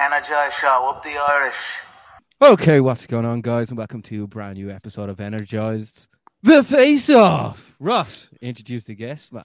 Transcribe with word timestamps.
Energize 0.00 0.54
Show, 0.54 0.88
up 0.88 1.02
the 1.02 1.16
Irish. 1.28 1.78
Okay, 2.40 2.80
what's 2.80 3.06
going 3.06 3.26
on, 3.26 3.42
guys, 3.42 3.68
and 3.68 3.76
welcome 3.76 4.00
to 4.02 4.24
a 4.24 4.26
brand 4.26 4.56
new 4.56 4.70
episode 4.70 5.10
of 5.10 5.20
Energized 5.20 6.08
The 6.42 6.64
Face 6.64 7.10
Off. 7.10 7.76
Ross, 7.78 8.28
introduce 8.40 8.84
the 8.84 8.94
guest, 8.94 9.32
man. 9.32 9.44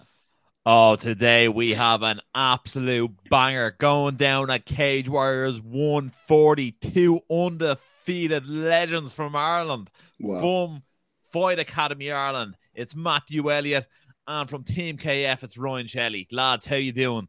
Oh, 0.65 0.95
today 0.95 1.49
we 1.49 1.73
have 1.73 2.01
an 2.03 2.21
absolute 2.33 3.11
banger 3.29 3.75
going 3.77 4.15
down 4.15 4.49
at 4.49 4.65
Cage 4.65 5.09
Warriors 5.09 5.59
142 5.59 7.19
undefeated 7.29 8.47
legends 8.47 9.11
from 9.11 9.35
Ireland. 9.35 9.91
Wow. 10.19 10.39
From 10.39 10.83
Fight 11.31 11.59
Academy 11.59 12.11
Ireland, 12.11 12.55
it's 12.73 12.95
Matthew 12.95 13.51
Elliott, 13.51 13.87
and 14.27 14.49
from 14.49 14.63
Team 14.63 14.97
KF, 14.97 15.43
it's 15.43 15.57
Ryan 15.57 15.87
Shelley. 15.87 16.27
Lads, 16.31 16.65
how 16.65 16.75
you 16.75 16.91
doing? 16.91 17.27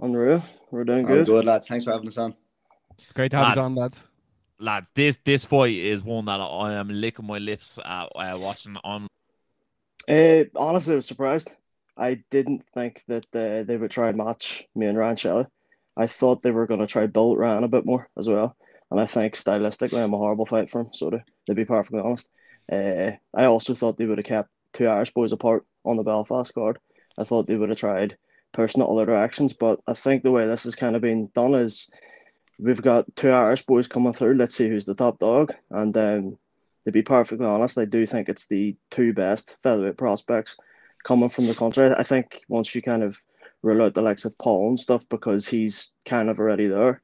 Unreal. 0.00 0.44
We're 0.70 0.84
doing 0.84 1.04
good. 1.04 1.18
I'm 1.18 1.24
good. 1.24 1.26
good, 1.26 1.44
lads. 1.44 1.68
Thanks 1.68 1.84
for 1.84 1.92
having 1.92 2.08
us 2.08 2.18
on. 2.18 2.34
It's 2.98 3.12
great 3.12 3.30
to 3.32 3.36
have 3.38 3.58
us 3.58 3.64
on, 3.64 3.74
lads. 3.74 4.06
Lads, 4.58 4.88
this 4.94 5.18
this 5.24 5.44
fight 5.44 5.74
is 5.74 6.02
one 6.02 6.26
that 6.26 6.40
I 6.40 6.74
am 6.74 6.88
licking 6.88 7.26
my 7.26 7.38
lips 7.38 7.78
at 7.84 8.04
uh, 8.14 8.38
watching 8.38 8.76
on. 8.84 9.06
Uh, 10.08 10.44
honestly, 10.56 10.94
I 10.94 10.96
was 10.96 11.06
surprised. 11.06 11.52
I 11.96 12.22
didn't 12.30 12.64
think 12.74 13.02
that 13.08 13.26
uh, 13.34 13.62
they 13.64 13.76
would 13.76 13.90
try 13.90 14.08
and 14.08 14.18
match 14.18 14.66
me 14.74 14.86
and 14.86 14.96
Ryan 14.96 15.16
Shelley. 15.16 15.46
I 15.96 16.06
thought 16.06 16.42
they 16.42 16.50
were 16.50 16.66
going 16.66 16.80
to 16.80 16.86
try 16.86 17.06
build 17.06 17.38
Ryan 17.38 17.64
a 17.64 17.68
bit 17.68 17.84
more 17.84 18.08
as 18.16 18.28
well. 18.28 18.56
And 18.90 19.00
I 19.00 19.06
think 19.06 19.34
stylistically, 19.34 20.02
I'm 20.02 20.14
a 20.14 20.18
horrible 20.18 20.46
fight 20.46 20.70
for 20.70 20.80
him. 20.80 20.88
So 20.92 21.10
to, 21.10 21.22
to 21.46 21.54
be 21.54 21.64
perfectly 21.64 22.00
honest, 22.00 22.30
uh, 22.72 23.12
I 23.34 23.44
also 23.44 23.74
thought 23.74 23.98
they 23.98 24.06
would 24.06 24.18
have 24.18 24.26
kept 24.26 24.48
two 24.72 24.86
Irish 24.86 25.12
boys 25.12 25.32
apart 25.32 25.64
on 25.84 25.96
the 25.96 26.02
Belfast 26.02 26.52
card. 26.54 26.78
I 27.18 27.24
thought 27.24 27.46
they 27.46 27.56
would 27.56 27.68
have 27.70 27.78
tried 27.78 28.16
other 28.56 29.06
directions, 29.06 29.52
but 29.52 29.80
I 29.86 29.94
think 29.94 30.22
the 30.22 30.30
way 30.30 30.46
this 30.46 30.64
has 30.64 30.74
kind 30.74 30.96
of 30.96 31.02
been 31.02 31.30
done 31.34 31.54
is 31.54 31.90
we've 32.58 32.82
got 32.82 33.14
two 33.16 33.30
Irish 33.30 33.62
boys 33.62 33.88
coming 33.88 34.12
through. 34.12 34.34
Let's 34.34 34.54
see 34.54 34.68
who's 34.68 34.86
the 34.86 34.94
top 34.94 35.18
dog. 35.18 35.54
And 35.70 35.96
um, 35.96 36.38
to 36.84 36.92
be 36.92 37.02
perfectly 37.02 37.46
honest, 37.46 37.78
I 37.78 37.84
do 37.84 38.06
think 38.06 38.28
it's 38.28 38.46
the 38.46 38.76
two 38.90 39.12
best 39.12 39.56
featherweight 39.62 39.96
prospects 39.96 40.56
coming 41.04 41.28
from 41.28 41.46
the 41.46 41.54
country. 41.54 41.90
I 41.90 42.02
think 42.02 42.42
once 42.48 42.74
you 42.74 42.82
kind 42.82 43.02
of 43.02 43.20
rule 43.62 43.82
out 43.82 43.94
the 43.94 44.02
likes 44.02 44.24
of 44.24 44.36
Paul 44.38 44.68
and 44.68 44.80
stuff 44.80 45.04
because 45.08 45.46
he's 45.46 45.94
kind 46.04 46.30
of 46.30 46.38
already 46.38 46.66
there. 46.66 47.02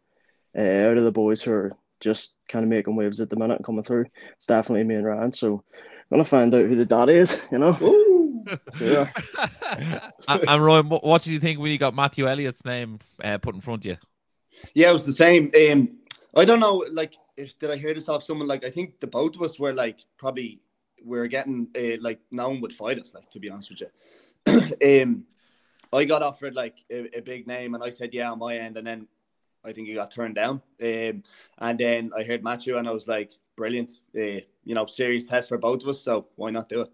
Uh, 0.56 0.88
out 0.90 0.96
of 0.96 1.04
the 1.04 1.12
boys 1.12 1.42
who 1.42 1.52
are 1.52 1.76
just 2.00 2.36
kind 2.48 2.64
of 2.64 2.70
making 2.70 2.96
waves 2.96 3.20
at 3.20 3.30
the 3.30 3.36
minute 3.36 3.56
and 3.56 3.64
coming 3.64 3.84
through, 3.84 4.06
it's 4.34 4.46
definitely 4.46 4.84
me 4.84 4.94
and 4.94 5.06
Ryan. 5.06 5.32
So 5.32 5.62
gonna 6.10 6.24
find 6.24 6.54
out 6.54 6.66
who 6.66 6.74
the 6.74 6.84
daddy 6.84 7.14
is, 7.14 7.42
you 7.50 7.58
know. 7.58 7.76
Ooh. 7.82 8.44
So 8.70 8.84
yeah. 8.84 10.00
and, 10.28 10.44
and 10.48 10.64
Ryan, 10.64 10.88
what, 10.88 11.04
what 11.04 11.22
did 11.22 11.32
you 11.32 11.40
think 11.40 11.58
when 11.58 11.70
you 11.72 11.78
got 11.78 11.94
Matthew 11.94 12.28
Elliott's 12.28 12.64
name 12.64 13.00
uh, 13.22 13.38
put 13.38 13.54
in 13.54 13.60
front 13.60 13.84
of 13.84 13.90
you? 13.90 13.96
Yeah, 14.74 14.90
it 14.90 14.94
was 14.94 15.06
the 15.06 15.12
same. 15.12 15.50
Um, 15.70 15.98
I 16.34 16.44
don't 16.44 16.60
know, 16.60 16.84
like, 16.90 17.14
if 17.36 17.58
did 17.58 17.70
I 17.70 17.76
hear 17.76 17.92
this 17.92 18.08
off 18.08 18.22
someone? 18.22 18.48
Like, 18.48 18.64
I 18.64 18.70
think 18.70 19.00
the 19.00 19.06
both 19.06 19.34
of 19.34 19.42
us 19.42 19.58
were 19.58 19.72
like 19.72 19.98
probably 20.16 20.60
we 21.04 21.18
are 21.18 21.26
getting 21.26 21.68
uh, 21.76 22.00
like 22.00 22.20
no 22.30 22.48
one 22.48 22.60
would 22.60 22.72
fight 22.72 22.98
us. 22.98 23.14
Like, 23.14 23.30
to 23.30 23.40
be 23.40 23.50
honest 23.50 23.70
with 23.70 23.82
you, 23.82 25.02
um, 25.02 25.24
I 25.92 26.04
got 26.04 26.22
offered 26.22 26.54
like 26.54 26.76
a, 26.90 27.18
a 27.18 27.20
big 27.20 27.46
name, 27.46 27.74
and 27.74 27.82
I 27.82 27.90
said 27.90 28.14
yeah 28.14 28.30
on 28.30 28.38
my 28.38 28.56
end, 28.56 28.76
and 28.76 28.86
then 28.86 29.06
I 29.64 29.72
think 29.72 29.88
he 29.88 29.94
got 29.94 30.10
turned 30.10 30.36
down. 30.36 30.62
Um, 30.82 31.22
and 31.58 31.78
then 31.78 32.10
I 32.16 32.22
heard 32.22 32.44
Matthew, 32.44 32.76
and 32.76 32.88
I 32.88 32.92
was 32.92 33.08
like, 33.08 33.32
brilliant. 33.56 34.00
Uh, 34.16 34.40
you 34.64 34.74
know, 34.74 34.86
serious 34.86 35.26
test 35.26 35.48
for 35.48 35.58
both 35.58 35.82
of 35.82 35.88
us. 35.88 36.00
So 36.02 36.26
why 36.36 36.50
not 36.50 36.68
do 36.68 36.82
it? 36.82 36.90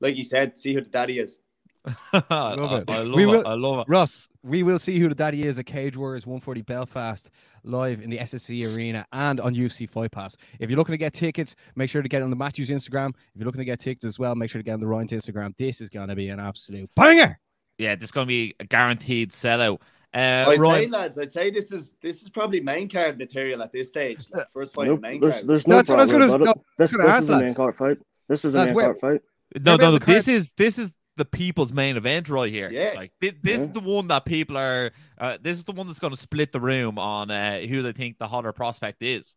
Like 0.00 0.16
you 0.16 0.24
said, 0.24 0.58
see 0.58 0.74
who 0.74 0.80
the 0.80 0.88
daddy 0.90 1.18
is. 1.18 1.38
I 2.12 2.54
Love 2.54 2.82
it. 2.82 2.90
I, 2.90 2.96
I 2.96 3.02
love 3.02 3.14
We 3.16 3.22
it. 3.24 3.26
will- 3.26 3.46
I 3.46 3.54
love 3.54 3.80
it. 3.80 3.86
Ross, 3.88 4.28
we 4.42 4.62
will 4.62 4.78
see 4.78 4.98
who 4.98 5.08
the 5.08 5.14
daddy 5.14 5.46
is 5.46 5.58
at 5.58 5.66
Cage 5.66 5.96
Warriors 5.96 6.26
140 6.26 6.62
Belfast 6.62 7.30
live 7.62 8.00
in 8.02 8.10
the 8.10 8.18
SSE 8.18 8.74
Arena 8.74 9.06
and 9.12 9.40
on 9.40 9.54
UFC 9.54 9.88
Fight 9.88 10.10
Pass. 10.12 10.36
If 10.58 10.68
you're 10.70 10.76
looking 10.78 10.92
to 10.92 10.98
get 10.98 11.12
tickets, 11.14 11.54
make 11.76 11.88
sure 11.90 12.02
to 12.02 12.08
get 12.08 12.22
on 12.22 12.30
the 12.30 12.36
Matthews 12.36 12.68
Instagram. 12.70 13.10
If 13.10 13.14
you're 13.40 13.46
looking 13.46 13.60
to 13.60 13.64
get 13.64 13.80
tickets 13.80 14.04
as 14.04 14.18
well, 14.18 14.34
make 14.34 14.50
sure 14.50 14.58
to 14.58 14.64
get 14.64 14.74
on 14.74 14.80
the 14.80 14.86
Ryan's 14.86 15.12
Instagram. 15.12 15.54
This 15.58 15.80
is 15.80 15.88
going 15.88 16.08
to 16.08 16.14
be 16.16 16.28
an 16.28 16.40
absolute 16.40 16.90
banger. 16.94 17.38
Yeah, 17.78 17.96
this 17.96 18.04
is 18.08 18.12
going 18.12 18.26
to 18.26 18.28
be 18.28 18.54
a 18.60 18.64
guaranteed 18.64 19.32
sellout. 19.32 19.80
Uh, 20.14 20.44
I'd 20.48 20.60
say, 20.60 20.86
lads, 20.86 21.18
I'd 21.18 21.32
say 21.32 21.50
this 21.50 21.72
is 21.72 21.94
this 22.00 22.22
is 22.22 22.28
probably 22.28 22.60
main 22.60 22.88
card 22.88 23.18
material 23.18 23.62
at 23.62 23.72
this 23.72 23.88
stage. 23.88 24.26
Like, 24.30 24.46
first 24.52 24.72
fight 24.74 24.86
Nope, 24.86 25.00
main 25.00 25.20
there's, 25.20 25.34
card. 25.38 25.46
there's 25.48 25.66
no 25.66 25.76
That's 25.76 25.90
what 25.90 25.98
I 25.98 26.02
was 26.02 26.10
gonna- 26.12 26.24
about 26.26 26.40
no. 26.40 26.54
This, 26.78 26.94
gonna 26.96 27.08
this 27.08 27.14
ask, 27.16 27.22
is 27.24 27.30
a 27.30 27.38
main 27.40 27.54
card 27.54 27.76
fight. 27.76 27.98
This 28.28 28.44
is 28.44 28.54
a 28.54 28.58
Lads, 28.58 28.66
main 28.68 28.74
where- 28.76 28.84
card 28.94 29.00
fight. 29.00 29.22
no, 29.62 29.76
no, 29.76 29.90
no. 29.92 29.98
This 29.98 30.28
is 30.28 30.52
this 30.56 30.78
is 30.78 30.92
the 31.16 31.24
people's 31.24 31.72
main 31.72 31.96
event 31.96 32.28
right 32.28 32.50
here. 32.50 32.68
Yeah. 32.72 32.92
like 32.96 33.12
thi- 33.20 33.38
this 33.42 33.60
is 33.60 33.70
the 33.70 33.80
one 33.80 34.08
that 34.08 34.24
people 34.24 34.56
are. 34.56 34.92
Uh, 35.18 35.38
this 35.40 35.58
is 35.58 35.64
the 35.64 35.72
one 35.72 35.86
that's 35.88 35.98
going 35.98 36.12
to 36.12 36.20
split 36.20 36.52
the 36.52 36.60
room 36.60 36.98
on 36.98 37.30
uh, 37.30 37.60
who 37.60 37.82
they 37.82 37.92
think 37.92 38.18
the 38.18 38.26
hotter 38.28 38.52
prospect 38.52 39.02
is. 39.02 39.34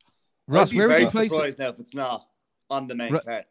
Ross, 0.47 0.71
I'd 0.71 0.77
where 0.77 0.87
would 0.87 0.93
very 0.93 1.03
you 1.05 1.09
place 1.09 1.31
it? 1.31 1.35
surprised 1.35 1.59
now 1.59 1.69
if 1.69 1.79
it's 1.79 1.93
not 1.93 2.25
on 2.69 2.87
the 2.87 2.95
main 2.95 3.13
Ru- 3.13 3.19
card. 3.19 3.45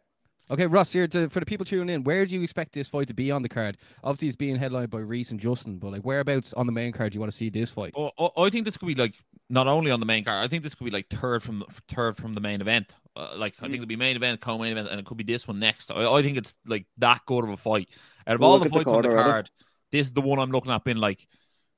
Okay, 0.48 0.66
Ross, 0.66 0.92
here 0.92 1.08
to, 1.08 1.28
for 1.28 1.40
the 1.40 1.46
people 1.46 1.66
tuning 1.66 1.92
in, 1.92 2.04
where 2.04 2.24
do 2.24 2.36
you 2.36 2.42
expect 2.42 2.72
this 2.72 2.86
fight 2.86 3.08
to 3.08 3.14
be 3.14 3.32
on 3.32 3.42
the 3.42 3.48
card? 3.48 3.78
Obviously, 4.04 4.28
it's 4.28 4.36
being 4.36 4.54
headlined 4.56 4.90
by 4.90 5.00
Reese 5.00 5.32
and 5.32 5.40
Justin, 5.40 5.78
but 5.78 5.90
like 5.90 6.02
whereabouts 6.02 6.52
on 6.52 6.66
the 6.66 6.72
main 6.72 6.92
card 6.92 7.12
do 7.12 7.16
you 7.16 7.20
want 7.20 7.32
to 7.32 7.36
see 7.36 7.50
this 7.50 7.70
fight? 7.70 7.94
Oh, 7.96 8.12
oh, 8.16 8.44
I 8.44 8.50
think 8.50 8.64
this 8.64 8.76
could 8.76 8.86
be 8.86 8.94
like 8.94 9.14
not 9.50 9.66
only 9.66 9.90
on 9.90 9.98
the 9.98 10.06
main 10.06 10.24
card. 10.24 10.44
I 10.44 10.48
think 10.48 10.62
this 10.62 10.74
could 10.74 10.84
be 10.84 10.90
like 10.92 11.08
third 11.08 11.42
from 11.42 11.60
the, 11.60 11.66
third 11.88 12.16
from 12.16 12.34
the 12.34 12.40
main 12.40 12.60
event. 12.60 12.94
Uh, 13.16 13.30
like 13.36 13.54
I 13.60 13.62
think 13.62 13.76
it'll 13.76 13.86
be 13.86 13.96
main 13.96 14.14
event, 14.14 14.40
co-main 14.40 14.72
event, 14.72 14.88
and 14.88 15.00
it 15.00 15.06
could 15.06 15.16
be 15.16 15.24
this 15.24 15.48
one 15.48 15.58
next. 15.58 15.90
I, 15.90 16.12
I 16.12 16.22
think 16.22 16.36
it's 16.36 16.54
like 16.64 16.86
that 16.98 17.22
good 17.26 17.42
of 17.42 17.50
a 17.50 17.56
fight. 17.56 17.88
Out 18.26 18.34
of 18.36 18.40
Well, 18.40 18.50
all 18.50 18.58
the 18.58 18.66
at 18.66 18.72
the 18.72 18.78
fights 18.78 18.88
on 18.88 19.02
the 19.02 19.08
card 19.08 19.18
already. 19.18 19.30
card, 19.30 19.50
this 19.90 20.06
is 20.06 20.12
the 20.12 20.20
one 20.20 20.38
I'm 20.38 20.52
looking 20.52 20.70
at. 20.70 20.84
Being 20.84 20.98
like, 20.98 21.26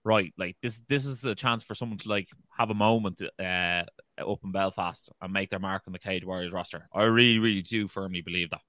right, 0.04 0.34
like 0.36 0.56
this 0.62 0.82
this 0.88 1.06
is 1.06 1.24
a 1.24 1.34
chance 1.34 1.62
for 1.62 1.74
someone 1.74 1.98
to 1.98 2.08
like 2.08 2.28
have 2.50 2.68
a 2.68 2.74
moment 2.74 3.22
uh, 3.38 3.84
up 4.20 4.38
in 4.44 4.52
Belfast 4.52 5.10
and 5.20 5.32
make 5.32 5.50
their 5.50 5.58
mark 5.58 5.82
on 5.86 5.92
the 5.92 5.98
Cage 5.98 6.24
Warriors 6.24 6.52
roster. 6.52 6.88
I 6.94 7.04
really, 7.04 7.38
really 7.38 7.62
do 7.62 7.88
firmly 7.88 8.20
believe 8.20 8.50
that. 8.50 8.60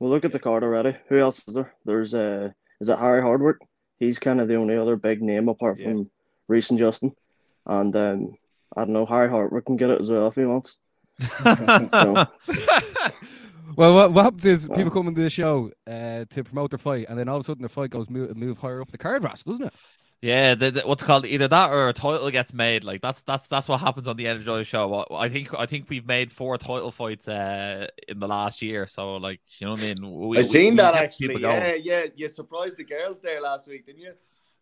Well, 0.00 0.10
look 0.10 0.24
at 0.24 0.32
the 0.32 0.38
card 0.38 0.62
already. 0.64 0.96
Who 1.08 1.18
else 1.18 1.42
is 1.46 1.54
there? 1.54 1.72
There's 1.84 2.14
uh, 2.14 2.50
is 2.80 2.88
it 2.88 2.98
Harry 2.98 3.22
Hardwick? 3.22 3.56
He's 3.98 4.18
kind 4.18 4.40
of 4.40 4.48
the 4.48 4.56
only 4.56 4.76
other 4.76 4.96
big 4.96 5.22
name 5.22 5.48
apart 5.48 5.78
Yeah. 5.78 5.90
from 5.92 6.10
Reese 6.48 6.70
and 6.70 6.78
Justin, 6.78 7.14
and 7.66 7.94
um, 7.94 8.36
I 8.76 8.80
don't 8.84 8.92
know. 8.92 9.06
Harry 9.06 9.28
Hardwick 9.30 9.66
can 9.66 9.76
get 9.76 9.90
it 9.90 10.00
as 10.00 10.10
well 10.10 10.26
if 10.26 10.34
he 10.34 10.44
wants. 10.44 10.78
So- 11.88 12.26
well, 13.76 13.94
what, 13.94 14.12
what 14.12 14.24
happens 14.24 14.46
is 14.46 14.68
people 14.68 14.90
come 14.90 15.08
into 15.08 15.20
the 15.22 15.30
show 15.30 15.70
uh, 15.86 16.24
to 16.30 16.44
promote 16.44 16.70
their 16.70 16.78
fight, 16.78 17.06
and 17.08 17.18
then 17.18 17.28
all 17.28 17.36
of 17.36 17.40
a 17.40 17.44
sudden 17.44 17.62
the 17.62 17.68
fight 17.68 17.90
goes 17.90 18.08
move, 18.08 18.36
move 18.36 18.58
higher 18.58 18.80
up 18.80 18.90
the 18.90 18.98
card, 18.98 19.24
Ross, 19.24 19.42
doesn't 19.42 19.66
it? 19.66 19.74
Yeah, 20.22 20.54
the, 20.54 20.70
the, 20.70 20.80
what's 20.82 21.02
called 21.02 21.26
either 21.26 21.48
that 21.48 21.70
or 21.70 21.90
a 21.90 21.92
title 21.92 22.30
gets 22.30 22.54
made. 22.54 22.82
Like 22.82 23.02
that's 23.02 23.20
that's 23.22 23.46
that's 23.46 23.68
what 23.68 23.80
happens 23.80 24.08
on 24.08 24.16
the 24.16 24.26
Energize 24.26 24.66
show. 24.66 25.04
I 25.10 25.24
I 25.24 25.28
think 25.28 25.52
I 25.52 25.66
think 25.66 25.90
we've 25.90 26.06
made 26.06 26.32
four 26.32 26.56
title 26.56 26.90
fights 26.90 27.28
uh, 27.28 27.88
in 28.08 28.20
the 28.20 28.26
last 28.28 28.62
year. 28.62 28.86
So 28.86 29.16
like 29.16 29.40
you 29.58 29.66
know 29.66 29.72
what 29.72 29.80
I 29.82 29.94
mean. 29.94 30.10
We, 30.28 30.38
I 30.38 30.40
we- 30.40 30.44
seen 30.44 30.72
we 30.72 30.76
that 30.78 30.94
kept 30.94 31.04
actually. 31.04 31.42
Yeah, 31.42 31.74
yeah. 31.74 32.06
You 32.16 32.28
surprised 32.28 32.78
the 32.78 32.84
girls 32.84 33.20
there 33.20 33.42
last 33.42 33.68
week, 33.68 33.84
didn't 33.84 34.00
you? 34.00 34.12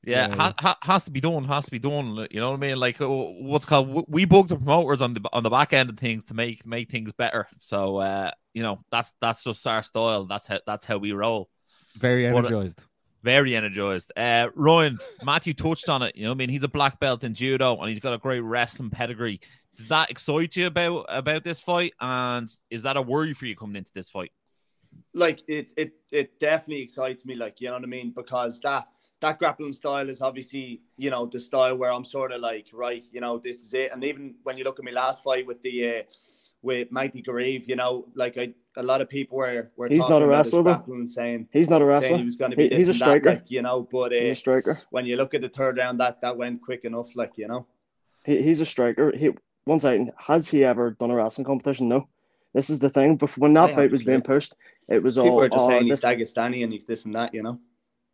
Yeah, 0.04 0.26
Yeah. 0.26 0.34
ha, 0.34 0.54
ha, 0.58 0.78
has 0.82 1.04
to 1.04 1.12
be 1.12 1.20
done. 1.20 1.44
Has 1.44 1.66
to 1.66 1.70
be 1.70 1.78
done. 1.78 2.26
You 2.32 2.40
know 2.40 2.50
what 2.50 2.56
I 2.56 2.60
mean? 2.60 2.76
Like 2.80 3.00
uh, 3.00 3.06
what's 3.08 3.64
called 3.64 4.04
we 4.08 4.24
book 4.24 4.48
the 4.48 4.56
promoters 4.56 5.00
on 5.00 5.14
the 5.14 5.20
on 5.32 5.44
the 5.44 5.50
back 5.50 5.72
end 5.72 5.90
of 5.90 5.96
things 5.96 6.24
to 6.24 6.34
make 6.34 6.66
make 6.66 6.90
things 6.90 7.12
better. 7.12 7.46
So 7.60 7.98
uh, 7.98 8.32
you 8.52 8.64
know 8.64 8.80
that's 8.90 9.12
that's 9.20 9.44
just 9.44 9.64
our 9.64 9.84
style. 9.84 10.24
That's 10.24 10.48
how 10.48 10.58
that's 10.66 10.84
how 10.84 10.98
we 10.98 11.12
roll. 11.12 11.50
Very 11.94 12.28
What 12.32 12.46
a- 12.46 12.48
energized. 12.48 12.80
Very 13.22 13.54
energized. 13.54 14.12
Uh, 14.16 14.48
Ryan, 14.54 14.98
Matthew 15.22 15.54
touched 15.54 15.88
on 15.88 16.02
it. 16.02 16.16
You 16.16 16.24
know, 16.24 16.32
I 16.32 16.34
mean, 16.34 16.48
he's 16.48 16.62
a 16.62 16.68
black 16.68 16.98
belt 16.98 17.22
in 17.22 17.34
judo, 17.34 17.76
and 17.78 17.88
he's 17.88 18.00
got 18.00 18.14
a 18.14 18.18
great 18.18 18.40
wrestling 18.40 18.90
pedigree. 18.90 19.40
Does 19.76 19.88
that 19.88 20.10
excite 20.10 20.56
you 20.56 20.66
about 20.66 21.06
about 21.08 21.44
this 21.44 21.60
fight? 21.60 21.94
And 22.00 22.50
is 22.70 22.82
that 22.82 22.96
a 22.96 23.02
worry 23.02 23.32
for 23.32 23.46
you 23.46 23.56
coming 23.56 23.76
into 23.76 23.92
this 23.94 24.10
fight? 24.10 24.32
Like 25.14 25.40
it, 25.48 25.72
it, 25.76 25.92
it 26.10 26.38
definitely 26.40 26.82
excites 26.82 27.24
me. 27.24 27.34
Like 27.36 27.60
you 27.60 27.68
know 27.68 27.74
what 27.74 27.84
I 27.84 27.86
mean, 27.86 28.12
because 28.14 28.60
that 28.60 28.88
that 29.20 29.38
grappling 29.38 29.72
style 29.72 30.08
is 30.08 30.20
obviously 30.20 30.82
you 30.98 31.10
know 31.10 31.26
the 31.26 31.40
style 31.40 31.76
where 31.76 31.92
I'm 31.92 32.04
sort 32.04 32.32
of 32.32 32.40
like 32.40 32.66
right, 32.72 33.04
you 33.12 33.20
know, 33.20 33.38
this 33.38 33.60
is 33.60 33.72
it. 33.72 33.92
And 33.92 34.02
even 34.04 34.34
when 34.42 34.58
you 34.58 34.64
look 34.64 34.78
at 34.78 34.84
my 34.84 34.90
last 34.90 35.22
fight 35.22 35.46
with 35.46 35.62
the 35.62 35.88
uh, 35.88 36.02
with 36.60 36.90
Mighty 36.90 37.22
Gareve, 37.22 37.66
you 37.66 37.76
know, 37.76 38.06
like 38.14 38.36
I, 38.36 38.52
a 38.76 38.82
lot 38.82 39.00
of 39.00 39.08
people 39.08 39.38
were 39.38 39.70
were 39.76 39.88
He's 39.88 40.00
talking 40.02 40.14
not 40.14 40.22
a 40.22 40.26
wrestler, 40.26 40.62
though. 40.62 41.06
saying 41.06 41.48
He's 41.52 41.69
not 41.69 41.82
a 41.82 41.84
wrestler. 41.84 42.19
he 42.19 42.24
was 42.24 42.36
going 42.36 42.50
to 42.52 42.56
be 42.56 42.69
He- 42.69 42.76
he's 42.76 42.88
a 42.88 42.92
and 42.92 43.00
that, 43.00 43.04
striker. 43.04 43.30
like, 43.30 43.50
you 43.50 43.62
know. 43.62 43.88
But 43.90 44.12
uh, 44.12 44.16
He's 44.16 44.32
a 44.32 44.34
striker. 44.36 44.80
when 44.90 45.04
you 45.06 45.16
look 45.16 45.34
at 45.34 45.40
the 45.42 45.48
third 45.48 45.76
round, 45.78 46.00
that 46.00 46.20
that 46.22 46.36
went 46.36 46.62
quick 46.62 46.84
enough, 46.84 47.14
like 47.14 47.32
you 47.36 47.48
know. 47.48 47.66
He, 48.24 48.42
he's 48.42 48.60
a 48.60 48.66
striker. 48.66 49.12
He 49.16 49.30
one 49.64 49.80
second. 49.80 50.12
Has 50.19 50.48
he 50.48 50.64
ever 50.64 50.92
done 50.92 51.10
a 51.10 51.14
wrestling 51.14 51.44
competition? 51.44 51.88
No. 51.88 52.08
This 52.54 52.69
is 52.70 52.78
the 52.80 52.90
thing. 52.90 53.16
Before 53.16 53.42
when 53.42 53.54
that 53.54 53.69
have 53.69 53.76
fight 53.76 53.90
was 53.90 54.04
being 54.04 54.20
pushed, 54.20 54.54
it 54.88 55.02
was 55.02 55.14
People 55.16 55.30
all 55.30 55.40
are 55.40 55.48
just 55.48 55.60
oh, 55.60 55.68
saying 55.68 55.88
this, 55.88 56.02
he's 56.04 56.10
Dagestani 56.34 56.64
and 56.64 56.72
he's 56.72 56.84
this 56.84 57.04
and 57.06 57.14
that, 57.14 57.32
you 57.34 57.42
know. 57.42 57.58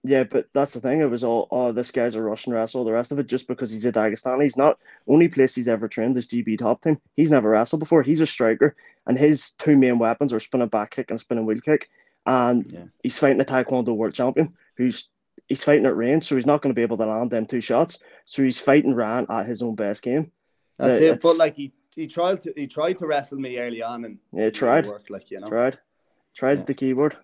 Yeah, 0.09 0.25
but 0.25 0.47
that's 0.55 0.73
the 0.73 0.81
thing. 0.81 1.03
It 1.03 1.11
was 1.11 1.23
all, 1.23 1.49
oh, 1.51 1.71
this 1.71 1.91
guy's 1.91 2.15
a 2.15 2.23
Russian 2.23 2.55
wrestler, 2.55 2.83
the 2.83 2.93
rest 2.93 3.13
of 3.13 3.19
it, 3.19 3.27
just 3.27 3.47
because 3.47 3.71
he's 3.71 3.85
a 3.85 3.93
Dagestani. 3.93 4.45
He's 4.45 4.57
not, 4.57 4.79
only 5.07 5.29
place 5.29 5.55
he's 5.55 5.69
ever 5.69 5.87
trained 5.87 6.17
is 6.17 6.29
GB 6.29 6.59
top 6.59 6.83
team. 6.83 6.99
He's 7.15 7.31
never 7.31 7.51
wrestled 7.51 7.81
before. 7.81 8.03
He's 8.03 8.21
a 8.23 8.27
striker, 8.27 8.75
and 9.07 9.19
his 9.19 9.51
two 9.53 9.77
main 9.77 9.99
weapons 9.99 10.33
are 10.33 10.41
spinning 10.41 10.69
back 10.69 10.93
kick 10.93 11.11
and 11.11 11.21
spinning 11.21 11.45
wheel 11.45 11.61
kick. 11.61 11.91
And 12.25 12.73
Yeah. 12.73 12.85
he's 13.03 13.19
fighting 13.19 13.41
a 13.43 13.45
Taekwondo 13.45 13.95
world 13.95 14.15
champion 14.15 14.55
who's 14.79 15.11
he's 15.47 15.63
fighting 15.63 15.85
at 15.85 15.95
range, 15.97 16.25
so 16.25 16.37
he's 16.37 16.47
not 16.47 16.63
going 16.63 16.71
to 16.75 16.79
be 16.79 16.83
able 16.83 16.97
to 16.97 17.05
land 17.07 17.31
them 17.31 17.45
two 17.45 17.61
shots. 17.61 18.03
So 18.25 18.43
he's 18.43 18.61
fighting 18.61 18.95
Ryan 18.95 19.27
at 19.29 19.45
his 19.45 19.61
own 19.61 19.75
best 19.75 20.03
game. 20.03 20.33
That's 20.79 21.03
Uh, 21.03 21.05
it. 21.05 21.21
But 21.23 21.37
like 21.37 21.55
he, 21.55 21.73
he 21.95 22.07
tried 22.07 22.43
to 22.45 22.53
he 22.57 22.67
tried 22.67 22.99
to 23.01 23.07
wrestle 23.07 23.39
me 23.39 23.59
early 23.59 23.83
on 23.83 24.07
and 24.07 24.19
Yeah, 24.33 24.49
tried. 24.49 24.87
work, 24.87 25.11
like 25.11 25.31
you 25.31 25.41
know. 25.41 25.49
Tried, 25.49 25.79
tries 26.35 26.61
Yeah. 26.61 26.65
the 26.67 26.75
keyword. 26.75 27.17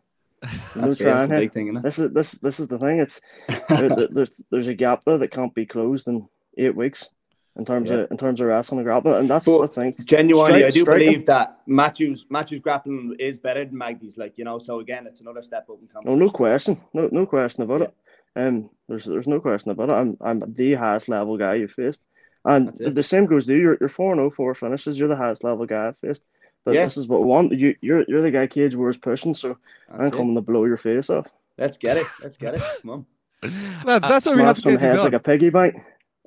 No 0.75 0.83
That's, 0.83 1.01
it, 1.01 1.05
that's 1.05 1.15
trying 1.15 1.29
the 1.29 1.35
here. 1.37 1.43
big 1.45 1.53
thing, 1.53 1.75
This 1.83 1.99
is 1.99 2.13
this 2.13 2.33
this 2.33 2.61
is 2.61 2.69
the 2.69 2.79
thing. 2.79 3.01
It's 3.01 3.21
there- 3.69 3.89
there- 3.89 4.09
there's 4.17 4.45
there's 4.51 4.69
a 4.69 4.75
gap 4.75 5.03
there 5.07 5.19
that 5.19 5.31
can't 5.33 5.55
be 5.55 5.67
closed 5.67 6.09
in 6.09 6.27
eight 6.59 6.75
weeks 6.77 7.11
in 7.57 7.65
terms 7.65 7.89
Yeah. 7.91 7.99
of 7.99 8.11
in 8.11 8.17
terms 8.17 8.41
of 8.41 8.49
wrestling 8.49 8.81
and 8.81 8.87
grappling, 8.87 9.15
and 9.21 9.31
that's 9.31 9.45
But 9.47 9.63
the 9.63 9.69
thing. 9.69 9.93
Genuinely, 10.05 10.47
Strike- 10.61 10.65
I 10.65 10.69
do 10.71 10.81
striking. 10.81 11.07
believe 11.07 11.27
that 11.27 11.59
Matthews 11.67 12.27
Matthews 12.31 12.61
grappling 12.61 13.17
is 13.19 13.39
better 13.39 13.65
than 13.65 13.79
Magdy's. 13.79 14.17
Like 14.17 14.35
you 14.37 14.45
know, 14.45 14.59
so 14.59 14.81
again, 14.81 15.07
it's 15.07 15.21
another 15.21 15.43
step 15.43 15.67
up 15.71 15.79
in 15.81 15.87
No, 15.87 15.93
competition. 15.93 16.19
no 16.19 16.31
question, 16.31 16.81
no 16.93 17.09
no 17.13 17.27
question 17.27 17.63
about 17.63 17.83
it. 17.83 17.95
Um, 18.37 18.71
there's 18.89 19.05
there's 19.05 19.29
no 19.29 19.41
question 19.41 19.71
about 19.71 19.89
it. 19.91 19.93
I'm 19.93 20.17
I'm 20.21 20.43
the 20.55 20.75
highest 20.75 21.09
level 21.09 21.39
guy 21.39 21.55
you 21.55 21.69
faced, 21.69 22.03
and 22.45 22.75
the 22.77 23.03
same 23.03 23.27
goes 23.27 23.47
to 23.47 23.55
you. 23.55 23.61
You're 23.61 23.77
you're 23.81 23.89
four 23.89 24.11
and 24.13 24.21
oh 24.21 24.31
four 24.31 24.55
finishes. 24.57 24.99
You're 24.99 25.09
the 25.09 25.15
highest 25.25 25.45
level 25.45 25.65
guy 25.67 25.89
I've 25.89 25.99
faced. 25.99 26.25
But 26.65 26.75
Yeah. 26.75 26.85
this 26.85 26.97
is 26.97 27.09
what 27.09 27.21
we 27.21 27.27
want. 27.27 27.53
You 27.53 27.75
you're 27.81 28.05
you're 28.09 28.23
the 28.23 28.31
guy 28.31 28.47
Cage 28.47 28.75
War's 28.75 28.97
pushing, 28.97 29.35
so 29.35 29.57
I'm 29.93 30.07
it. 30.07 30.13
coming 30.13 30.35
to 30.35 30.41
blow 30.41 30.65
your 30.65 30.77
face 30.79 31.11
off. 31.11 31.27
Let's 31.59 31.77
get 31.77 31.97
it. 31.99 32.07
Let's 32.23 32.37
get 32.37 32.55
it. 32.55 32.63
Come 32.83 32.91
on. 32.91 33.07
That's 33.85 34.09
that's 34.09 34.27
why 34.27 34.35
we 34.35 34.43
had 34.43 34.57
Smash 34.57 34.57
to 34.57 34.63
some 34.63 34.73
get 34.73 34.81
this 34.81 34.91
heads 34.91 34.99
on. 35.01 35.05
like 35.05 35.13
a 35.13 35.19
piggy 35.21 35.51
bank. 35.51 35.77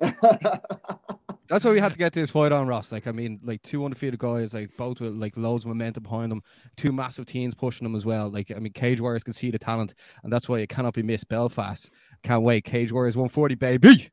That's 1.48 1.64
why 1.64 1.70
we 1.70 1.80
had 1.80 1.92
to 1.94 1.98
get 1.98 2.12
this 2.12 2.30
fight 2.30 2.52
on, 2.52 2.66
Ross. 2.66 2.92
Like, 2.92 3.06
I 3.06 3.12
mean, 3.12 3.40
like 3.42 3.62
two 3.62 3.82
undefeated 3.84 4.18
guys, 4.20 4.52
like 4.52 4.70
both 4.76 5.00
with 5.00 5.14
like 5.14 5.34
loads 5.36 5.64
of 5.64 5.68
momentum 5.68 6.02
behind 6.02 6.30
them, 6.30 6.42
two 6.76 6.92
massive 6.92 7.24
teams 7.24 7.54
pushing 7.54 7.84
them 7.86 7.96
as 7.96 8.04
well. 8.04 8.28
Like, 8.28 8.52
I 8.54 8.58
mean, 8.58 8.72
Cage 8.74 9.00
Warriors 9.00 9.24
can 9.24 9.32
see 9.32 9.50
the 9.50 9.58
talent, 9.58 9.94
and 10.22 10.32
that's 10.32 10.46
why 10.48 10.58
it 10.58 10.68
cannot 10.68 10.92
be 10.92 11.02
missed. 11.02 11.28
Belfast 11.28 11.90
can't 12.22 12.42
wait. 12.42 12.64
Cage 12.64 12.92
Warriors 12.92 13.16
140, 13.16 13.54
baby. 13.54 14.10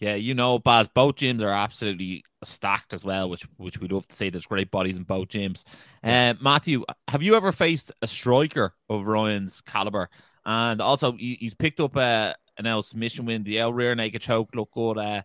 Yeah, 0.00 0.16
you 0.16 0.34
know, 0.34 0.58
Baz, 0.58 0.88
both 0.92 1.14
gyms 1.16 1.40
are 1.40 1.50
absolutely 1.50 2.24
stacked 2.46 2.94
as 2.94 3.04
well, 3.04 3.28
which 3.28 3.46
which 3.56 3.80
we 3.80 3.88
love 3.88 4.06
to 4.08 4.16
say. 4.16 4.30
There's 4.30 4.46
great 4.46 4.70
bodies 4.70 4.96
in 4.96 5.02
both 5.02 5.28
gyms. 5.28 5.64
Uh, 6.02 6.34
Matthew, 6.40 6.84
have 7.08 7.22
you 7.22 7.34
ever 7.34 7.52
faced 7.52 7.92
a 8.02 8.06
striker 8.06 8.74
of 8.88 9.06
Ryan's 9.06 9.60
caliber? 9.60 10.08
And 10.44 10.80
also, 10.80 11.12
he, 11.12 11.36
he's 11.40 11.54
picked 11.54 11.80
up 11.80 11.96
uh, 11.96 12.32
an 12.56 12.66
L 12.66 12.82
submission 12.82 13.26
win. 13.26 13.42
The 13.42 13.58
L 13.58 13.72
rear 13.72 13.94
naked 13.94 14.22
choke 14.22 14.54
looked 14.54 14.74
good. 14.74 14.98
Uh, 14.98 15.22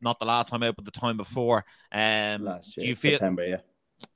not 0.00 0.18
the 0.18 0.26
last 0.26 0.50
time 0.50 0.62
out, 0.62 0.76
but 0.76 0.84
the 0.84 0.90
time 0.90 1.16
before. 1.16 1.64
Um, 1.92 2.44
Last 2.44 2.74
do 2.76 2.86
you 2.86 2.94
feel 2.94 3.12
September, 3.12 3.46
yeah. 3.46 3.60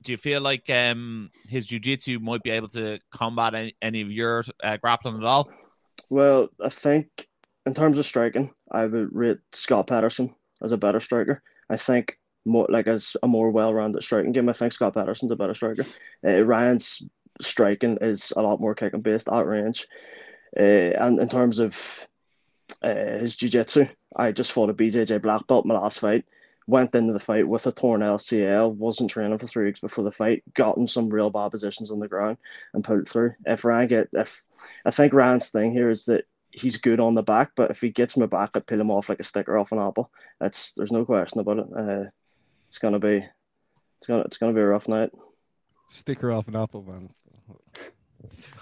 do 0.03 0.11
you 0.11 0.17
feel 0.17 0.41
like 0.41 0.69
um 0.69 1.31
his 1.47 1.65
jiu-jitsu 1.65 2.19
might 2.19 2.43
be 2.43 2.51
able 2.51 2.67
to 2.69 2.99
combat 3.11 3.55
any, 3.55 3.75
any 3.81 4.01
of 4.01 4.11
your 4.11 4.43
uh, 4.63 4.77
grappling 4.77 5.17
at 5.17 5.23
all? 5.23 5.49
Well, 6.09 6.49
I 6.61 6.69
think 6.69 7.07
in 7.65 7.73
terms 7.73 7.97
of 7.97 8.05
striking, 8.05 8.51
I 8.71 8.85
would 8.85 9.15
rate 9.15 9.39
Scott 9.53 9.87
Patterson 9.87 10.35
as 10.61 10.71
a 10.71 10.77
better 10.77 10.99
striker. 10.99 11.41
I 11.69 11.77
think 11.77 12.17
more 12.45 12.67
like 12.69 12.87
as 12.87 13.15
a 13.23 13.27
more 13.27 13.51
well-rounded 13.51 14.03
striking 14.03 14.31
game. 14.31 14.49
I 14.49 14.53
think 14.53 14.73
Scott 14.73 14.93
Patterson's 14.93 15.31
a 15.31 15.35
better 15.35 15.55
striker. 15.55 15.85
Uh, 16.25 16.43
Ryan's 16.43 17.03
striking 17.41 17.97
is 18.01 18.33
a 18.35 18.41
lot 18.41 18.59
more 18.59 18.75
kicking 18.75 19.01
based 19.01 19.29
at 19.29 19.45
range. 19.45 19.87
Uh, 20.57 20.93
and 20.99 21.19
in 21.19 21.29
terms 21.29 21.59
of 21.59 22.07
uh, 22.81 22.93
his 22.93 23.35
jiu-jitsu, 23.35 23.85
I 24.15 24.31
just 24.31 24.51
fought 24.51 24.69
a 24.69 24.73
BJJ 24.73 25.21
black 25.21 25.47
belt 25.47 25.65
my 25.65 25.75
last 25.75 25.99
fight. 25.99 26.25
Went 26.67 26.93
into 26.95 27.13
the 27.13 27.19
fight 27.19 27.47
with 27.47 27.65
a 27.67 27.71
torn 27.71 28.01
LCL, 28.01 28.75
wasn't 28.75 29.09
training 29.09 29.37
for 29.39 29.47
three 29.47 29.65
weeks 29.65 29.79
before 29.79 30.03
the 30.03 30.11
fight, 30.11 30.43
got 30.53 30.77
in 30.77 30.87
some 30.87 31.09
real 31.09 31.29
bad 31.29 31.49
positions 31.49 31.91
on 31.91 31.99
the 31.99 32.07
ground 32.07 32.37
and 32.73 32.83
pulled 32.83 33.09
through. 33.09 33.33
If 33.45 33.65
Ryan 33.65 33.87
get 33.87 34.09
if 34.13 34.41
I 34.85 34.91
think 34.91 35.11
Ryan's 35.11 35.49
thing 35.49 35.71
here 35.71 35.89
is 35.89 36.05
that 36.05 36.25
he's 36.51 36.77
good 36.77 36.99
on 36.99 37.15
the 37.15 37.23
back, 37.23 37.51
but 37.55 37.71
if 37.71 37.81
he 37.81 37.89
gets 37.89 38.15
my 38.15 38.25
back, 38.25 38.51
I'd 38.53 38.67
peel 38.67 38.79
him 38.79 38.91
off 38.91 39.09
like 39.09 39.19
a 39.19 39.23
sticker 39.23 39.57
off 39.57 39.71
an 39.71 39.79
apple. 39.79 40.11
That's 40.39 40.73
there's 40.75 40.91
no 40.91 41.03
question 41.03 41.39
about 41.39 41.59
it. 41.59 41.67
Uh, 41.75 42.09
it's 42.71 42.77
gonna 42.79 42.99
be 42.99 43.17
it's 43.97 44.07
gonna 44.07 44.23
it's 44.23 44.37
gonna 44.37 44.53
be 44.53 44.61
a 44.61 44.65
rough 44.65 44.87
night. 44.87 45.09
Sticker 45.89 46.31
off 46.31 46.47
an 46.47 46.55
apple, 46.55 46.81
man. 46.83 47.09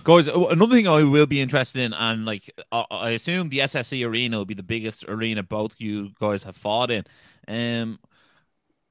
Guys, 0.04 0.28
another 0.28 0.76
thing 0.76 0.88
I 0.88 1.04
will 1.04 1.28
be 1.28 1.40
interested 1.40 1.84
in, 1.84 1.94
and 1.94 2.26
like 2.26 2.50
I, 2.72 2.86
I 2.90 3.10
assume 3.12 3.50
the 3.50 3.60
SSE 3.60 4.04
arena 4.08 4.38
will 4.38 4.46
be 4.46 4.56
the 4.56 4.64
biggest 4.64 5.06
arena 5.08 5.44
both 5.44 5.76
you 5.78 6.10
guys 6.20 6.42
have 6.42 6.56
fought 6.56 6.90
in. 6.90 7.04
Um, 7.48 8.00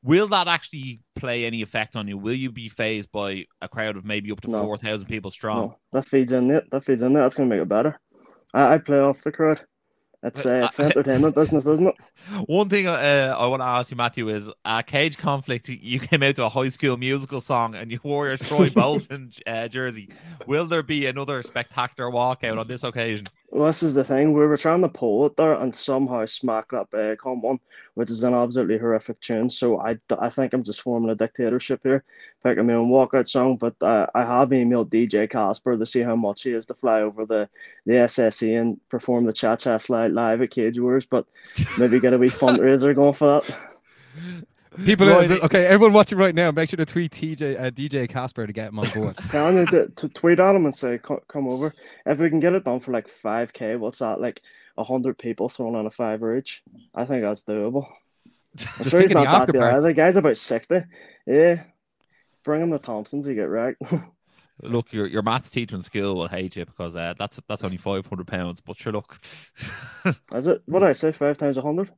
will 0.04 0.28
that 0.28 0.46
actually 0.46 1.00
play 1.16 1.46
any 1.46 1.62
effect 1.62 1.96
on 1.96 2.06
you? 2.06 2.16
Will 2.16 2.34
you 2.34 2.52
be 2.52 2.68
phased 2.68 3.10
by 3.10 3.46
a 3.60 3.68
crowd 3.68 3.96
of 3.96 4.04
maybe 4.04 4.30
up 4.30 4.40
to 4.42 4.50
No. 4.50 4.62
four 4.62 4.76
thousand 4.78 5.08
people 5.08 5.32
strong? 5.32 5.70
No, 5.70 5.78
that 5.90 6.06
feeds 6.06 6.30
in 6.30 6.48
it. 6.52 6.70
That 6.70 6.84
feeds 6.84 7.02
in 7.02 7.16
it. 7.16 7.18
That's 7.18 7.34
gonna 7.34 7.48
make 7.48 7.60
it 7.62 7.68
better. 7.68 7.98
I, 8.54 8.74
I 8.74 8.78
play 8.78 9.00
off 9.00 9.24
the 9.24 9.32
crowd. 9.32 9.60
It's 10.22 10.44
uh, 10.44 10.66
it's 10.66 10.80
entertainment 10.80 11.36
business, 11.36 11.66
isn't 11.68 11.86
it? 11.86 11.94
One 12.48 12.68
thing 12.68 12.88
uh, 12.88 13.36
I 13.38 13.46
want 13.46 13.62
to 13.62 13.66
ask 13.66 13.90
you, 13.90 13.96
Matthew, 13.96 14.28
is 14.28 14.50
uh, 14.64 14.82
Cage 14.82 15.16
Conflict. 15.16 15.68
You 15.68 16.00
came 16.00 16.24
out 16.24 16.34
to 16.36 16.44
a 16.44 16.48
High 16.48 16.70
School 16.70 16.96
Musical 16.96 17.40
song 17.40 17.76
and 17.76 17.92
you 17.92 18.00
wore 18.02 18.26
your 18.26 18.36
Troy 18.36 18.68
Bolton 18.74 19.32
uh, 19.46 19.68
jersey. 19.68 20.08
Will 20.46 20.66
there 20.66 20.82
be 20.82 21.06
another 21.06 21.42
spectacular 21.44 22.10
walkout 22.10 22.58
on 22.58 22.66
this 22.66 22.82
occasion? 22.82 23.26
Well, 23.50 23.66
this 23.66 23.82
is 23.82 23.94
the 23.94 24.04
thing. 24.04 24.34
We 24.34 24.46
were 24.46 24.58
trying 24.58 24.82
to 24.82 24.90
pull 24.90 25.24
it 25.24 25.36
there 25.36 25.54
and 25.54 25.74
somehow 25.74 26.26
smack 26.26 26.74
up 26.74 26.92
uh, 26.92 27.16
Come 27.16 27.40
One, 27.40 27.58
which 27.94 28.10
is 28.10 28.22
an 28.22 28.34
absolutely 28.34 28.76
horrific 28.76 29.20
tune. 29.20 29.48
So 29.48 29.80
I, 29.80 29.98
I 30.18 30.28
think 30.28 30.52
I'm 30.52 30.62
just 30.62 30.82
forming 30.82 31.08
a 31.08 31.14
dictatorship 31.14 31.80
here, 31.82 32.04
picking 32.42 32.66
my 32.66 32.74
own 32.74 32.90
walkout 32.90 33.26
song. 33.26 33.56
But 33.56 33.74
uh, 33.82 34.06
I 34.14 34.22
have 34.22 34.50
emailed 34.50 34.90
DJ 34.90 35.30
Casper 35.30 35.78
to 35.78 35.86
see 35.86 36.02
how 36.02 36.14
much 36.14 36.42
he 36.42 36.50
is 36.50 36.66
to 36.66 36.74
fly 36.74 37.00
over 37.00 37.24
the, 37.24 37.48
the 37.86 37.94
SSE 37.94 38.60
and 38.60 38.78
perform 38.90 39.24
the 39.24 39.32
Cha 39.32 39.56
Cha 39.56 39.78
Slide 39.78 40.12
live 40.12 40.42
at 40.42 40.50
Cage 40.50 40.78
Wars. 40.78 41.06
But 41.06 41.24
maybe 41.78 42.00
get 42.00 42.12
a 42.12 42.18
wee 42.18 42.28
fundraiser 42.28 42.94
going 42.94 43.14
for 43.14 43.40
that. 43.40 44.46
People, 44.84 45.08
Right. 45.08 45.30
uh, 45.30 45.38
okay, 45.44 45.66
everyone 45.66 45.92
watching 45.92 46.18
right 46.18 46.34
now, 46.34 46.50
make 46.50 46.68
sure 46.68 46.76
to 46.76 46.84
tweet 46.86 47.12
TJ, 47.12 47.58
uh, 47.60 47.70
DJ 47.70 48.08
Casper 48.08 48.46
to 48.46 48.52
get 48.52 48.68
him 48.68 48.78
on 48.78 48.88
board. 48.90 49.16
Can 49.30 49.56
you 49.56 49.66
to, 49.66 49.88
to 49.88 50.08
tweet 50.08 50.38
at 50.40 50.54
him 50.54 50.64
and 50.66 50.74
say, 50.74 50.98
come 50.98 51.48
over? 51.48 51.74
If 52.06 52.18
we 52.18 52.28
can 52.30 52.40
get 52.40 52.54
it 52.54 52.64
done 52.64 52.80
for 52.80 52.92
like 52.92 53.08
5K, 53.24 53.78
what's 53.78 53.98
that? 54.00 54.20
Like 54.20 54.42
100 54.76 55.16
people 55.18 55.48
thrown 55.48 55.74
on 55.74 55.86
a 55.86 55.90
fiver 55.90 56.36
each? 56.36 56.62
I 56.94 57.04
think 57.06 57.22
that's 57.22 57.44
doable. 57.44 57.86
I'm 58.60 58.64
Just 58.78 58.90
sure 58.90 59.00
he's 59.00 59.08
think 59.08 59.10
of 59.10 59.10
the 59.10 59.24
not 59.24 59.24
that 59.24 59.40
after 59.40 59.52
deal 59.52 59.60
party. 59.62 59.76
either. 59.76 59.86
The 59.88 59.94
guy's 59.94 60.16
about 60.16 60.36
60. 60.36 60.82
Yeah. 61.26 61.62
Bring 62.44 62.62
him 62.62 62.70
the 62.70 62.78
Thompsons, 62.78 63.26
he 63.26 63.34
get 63.34 63.48
wrecked. 63.48 63.82
Look, 64.62 64.92
your 64.92 65.06
your 65.06 65.22
maths 65.22 65.50
teacher 65.52 65.76
in 65.76 65.82
school 65.82 66.16
will 66.16 66.26
hate 66.26 66.56
you 66.56 66.64
because 66.64 66.96
uh, 66.96 67.14
that's 67.16 67.38
that's 67.48 67.62
only 67.62 67.76
five 67.76 68.04
hundred 68.06 68.26
pounds. 68.26 68.60
But 68.60 68.76
sure, 68.76 68.92
look, 68.92 69.16
Is 70.34 70.48
it? 70.48 70.62
What 70.66 70.80
did 70.80 70.88
I 70.88 70.94
say? 70.94 71.12
Five 71.12 71.38
times 71.38 71.58
a 71.58 71.62
100? 71.62 71.92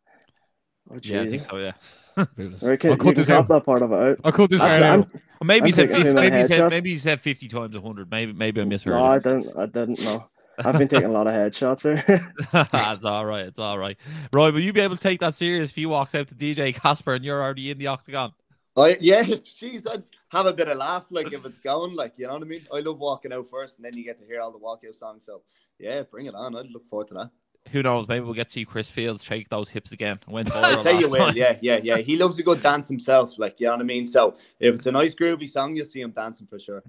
Oh, 0.90 0.98
yeah, 1.02 1.22
I 1.22 1.28
think 1.30 1.40
jeez. 1.40 1.48
so. 1.48 1.56
Yeah, 1.56 1.72
Right, 2.16 2.80
can, 2.80 2.90
I'll 2.90 2.96
cut 2.96 3.06
you 3.06 3.14
this 3.14 3.30
out. 3.30 3.48
that 3.48 3.64
part 3.64 3.82
of 3.82 3.92
it. 3.92 4.20
I'll 4.24 4.32
cut 4.32 4.50
this 4.50 4.60
That's 4.60 4.82
part 4.82 4.82
out. 4.82 5.08
Maybe 5.42 5.68
he 5.68 5.72
said 5.72 5.90
50, 5.90 6.12
maybe 6.12 6.36
you 6.36 6.46
said 6.46 6.70
maybe 6.70 6.90
you 6.90 6.98
said 6.98 7.20
fifty 7.20 7.48
times 7.48 7.74
a 7.74 7.80
hundred. 7.80 8.10
Maybe 8.10 8.32
maybe 8.32 8.60
I 8.60 8.64
misheard. 8.64 8.94
No, 8.94 9.04
I 9.04 9.16
it. 9.16 9.22
didn't. 9.22 9.56
I 9.56 9.66
didn't 9.66 10.00
know. 10.00 10.28
I've 10.64 10.78
been 10.78 10.88
taking 10.88 11.08
a 11.08 11.12
lot 11.12 11.26
of 11.26 11.32
headshots 11.32 11.82
here. 11.82 12.04
it's 12.94 13.04
all 13.04 13.24
right. 13.24 13.46
It's 13.46 13.58
all 13.58 13.78
right. 13.78 13.96
Roy, 14.32 14.52
will 14.52 14.60
you 14.60 14.72
be 14.72 14.80
able 14.80 14.96
to 14.96 15.02
take 15.02 15.20
that 15.20 15.34
serious 15.34 15.70
if 15.70 15.76
he 15.76 15.86
walks 15.86 16.14
out 16.14 16.28
to 16.28 16.34
DJ 16.34 16.74
Casper 16.74 17.14
and 17.14 17.24
you're 17.24 17.42
already 17.42 17.70
in 17.70 17.78
the 17.78 17.86
octagon? 17.86 18.32
I 18.76 18.96
yeah, 19.00 19.22
jeez, 19.24 19.90
I'd 19.90 20.04
have 20.28 20.46
a 20.46 20.52
bit 20.52 20.68
of 20.68 20.76
laugh 20.76 21.06
like 21.10 21.32
if 21.32 21.44
it's 21.44 21.58
going, 21.58 21.94
like 21.94 22.14
you 22.16 22.26
know 22.26 22.34
what 22.34 22.42
I 22.42 22.46
mean. 22.46 22.66
I 22.72 22.80
love 22.80 22.98
walking 22.98 23.32
out 23.32 23.48
first, 23.48 23.78
and 23.78 23.84
then 23.84 23.94
you 23.94 24.04
get 24.04 24.20
to 24.20 24.26
hear 24.26 24.40
all 24.40 24.52
the 24.52 24.58
walkout 24.58 24.96
songs. 24.96 25.24
So 25.24 25.42
yeah, 25.78 26.02
bring 26.02 26.26
it 26.26 26.34
on. 26.34 26.56
I'd 26.56 26.70
look 26.70 26.88
forward 26.88 27.08
to 27.08 27.14
that. 27.14 27.30
Who 27.68 27.82
knows? 27.82 28.08
Maybe 28.08 28.24
we'll 28.24 28.34
get 28.34 28.48
to 28.48 28.52
see 28.52 28.64
Chris 28.64 28.90
Fields 28.90 29.22
shake 29.22 29.48
those 29.48 29.68
hips 29.68 29.92
again. 29.92 30.18
Went 30.26 30.50
I 30.54 30.74
viral 30.74 30.82
tell 30.82 31.00
you 31.00 31.08
last 31.08 31.34
will, 31.34 31.36
yeah, 31.36 31.56
yeah, 31.60 31.78
yeah. 31.82 31.98
He 31.98 32.16
loves 32.16 32.38
a 32.38 32.42
good 32.42 32.62
dance 32.62 32.88
himself, 32.88 33.38
like 33.38 33.60
you 33.60 33.66
know 33.66 33.72
what 33.72 33.80
I 33.80 33.84
mean. 33.84 34.06
So 34.06 34.36
if 34.58 34.74
it's 34.74 34.86
a 34.86 34.92
nice 34.92 35.14
groovy 35.14 35.48
song, 35.48 35.76
you'll 35.76 35.86
see 35.86 36.00
him 36.00 36.10
dancing 36.10 36.46
for 36.46 36.58
sure. 36.58 36.82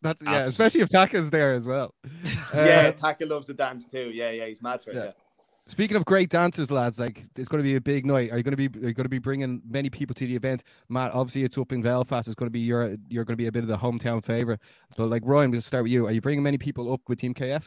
That's, 0.00 0.22
yeah, 0.22 0.28
Absolutely. 0.28 0.48
especially 0.50 0.80
if 0.82 0.88
Taka's 0.88 1.30
there 1.30 1.52
as 1.52 1.66
well. 1.66 1.94
yeah, 2.54 2.88
Uh, 2.88 2.92
Taka 2.92 3.26
loves 3.26 3.46
to 3.48 3.54
dance 3.54 3.86
too. 3.86 4.10
Yeah, 4.12 4.30
yeah, 4.30 4.46
he's 4.46 4.62
mad 4.62 4.82
for 4.82 4.90
it. 4.90 4.96
Yeah. 4.96 5.04
Yeah. 5.06 5.10
Speaking 5.66 5.98
of 5.98 6.06
great 6.06 6.30
dancers, 6.30 6.70
lads, 6.70 6.98
like 6.98 7.26
it's 7.36 7.46
going 7.48 7.58
to 7.58 7.62
be 7.62 7.76
a 7.76 7.80
big 7.80 8.06
night. 8.06 8.32
Are 8.32 8.38
you 8.38 8.42
going 8.42 8.56
to 8.56 8.68
be 8.68 8.68
are 8.78 8.88
you 8.88 8.94
going 8.94 9.04
to 9.04 9.10
be 9.10 9.18
bringing 9.18 9.60
many 9.68 9.90
people 9.90 10.14
to 10.14 10.26
the 10.26 10.34
event? 10.34 10.64
Matt, 10.88 11.12
obviously 11.12 11.42
it's 11.44 11.58
up 11.58 11.72
in 11.72 11.82
Belfast. 11.82 12.26
It's 12.26 12.34
going 12.34 12.46
to 12.46 12.50
be 12.50 12.60
your 12.60 12.96
you're 13.10 13.24
going 13.24 13.34
to 13.34 13.36
be 13.36 13.48
a 13.48 13.52
bit 13.52 13.64
of 13.64 13.68
the 13.68 13.76
hometown 13.76 14.24
favorite. 14.24 14.60
But 14.96 15.10
like 15.10 15.22
Ryan, 15.26 15.50
we'll 15.50 15.60
start 15.60 15.82
with 15.82 15.92
you. 15.92 16.06
Are 16.06 16.10
you 16.10 16.22
bringing 16.22 16.42
many 16.42 16.56
people 16.56 16.90
up 16.90 17.02
with 17.06 17.20
Team 17.20 17.34
KF? 17.34 17.64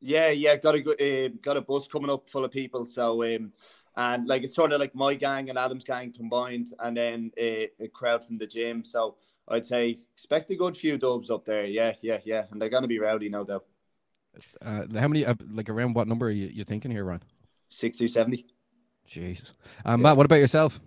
Yeah, 0.00 0.30
yeah, 0.30 0.56
got 0.56 0.74
a 0.74 0.80
good, 0.80 1.00
uh, 1.00 1.36
got 1.42 1.56
a 1.56 1.60
bus 1.60 1.88
coming 1.88 2.10
up 2.10 2.28
full 2.28 2.44
of 2.44 2.50
people. 2.50 2.86
So, 2.86 3.24
um, 3.24 3.52
and 3.96 4.28
like 4.28 4.44
it's 4.44 4.54
sort 4.54 4.72
of 4.72 4.80
like 4.80 4.94
my 4.94 5.14
gang 5.14 5.50
and 5.50 5.58
Adam's 5.58 5.84
gang 5.84 6.12
combined, 6.12 6.68
and 6.78 6.96
then 6.96 7.32
uh, 7.40 7.66
a 7.80 7.88
crowd 7.92 8.24
from 8.24 8.38
the 8.38 8.46
gym. 8.46 8.84
So 8.84 9.16
I'd 9.48 9.66
say 9.66 9.98
expect 10.14 10.50
a 10.50 10.56
good 10.56 10.76
few 10.76 10.98
dubs 10.98 11.30
up 11.30 11.44
there. 11.44 11.66
Yeah, 11.66 11.94
yeah, 12.00 12.18
yeah, 12.24 12.44
and 12.50 12.62
they're 12.62 12.68
gonna 12.68 12.86
be 12.86 13.00
rowdy, 13.00 13.28
no 13.28 13.44
doubt. 13.44 13.64
Uh, 14.62 14.84
how 14.94 15.08
many? 15.08 15.26
Uh, 15.26 15.34
like 15.50 15.68
around 15.68 15.94
what 15.94 16.06
number 16.06 16.26
are 16.26 16.30
you, 16.30 16.46
you 16.46 16.64
thinking 16.64 16.90
here, 16.90 17.04
Ryan? 17.04 17.22
60, 17.70 18.08
70. 18.08 18.46
Jesus. 19.06 19.52
Um, 19.84 20.02
Matt, 20.02 20.16
what 20.16 20.26
about 20.26 20.36
yourself? 20.36 20.80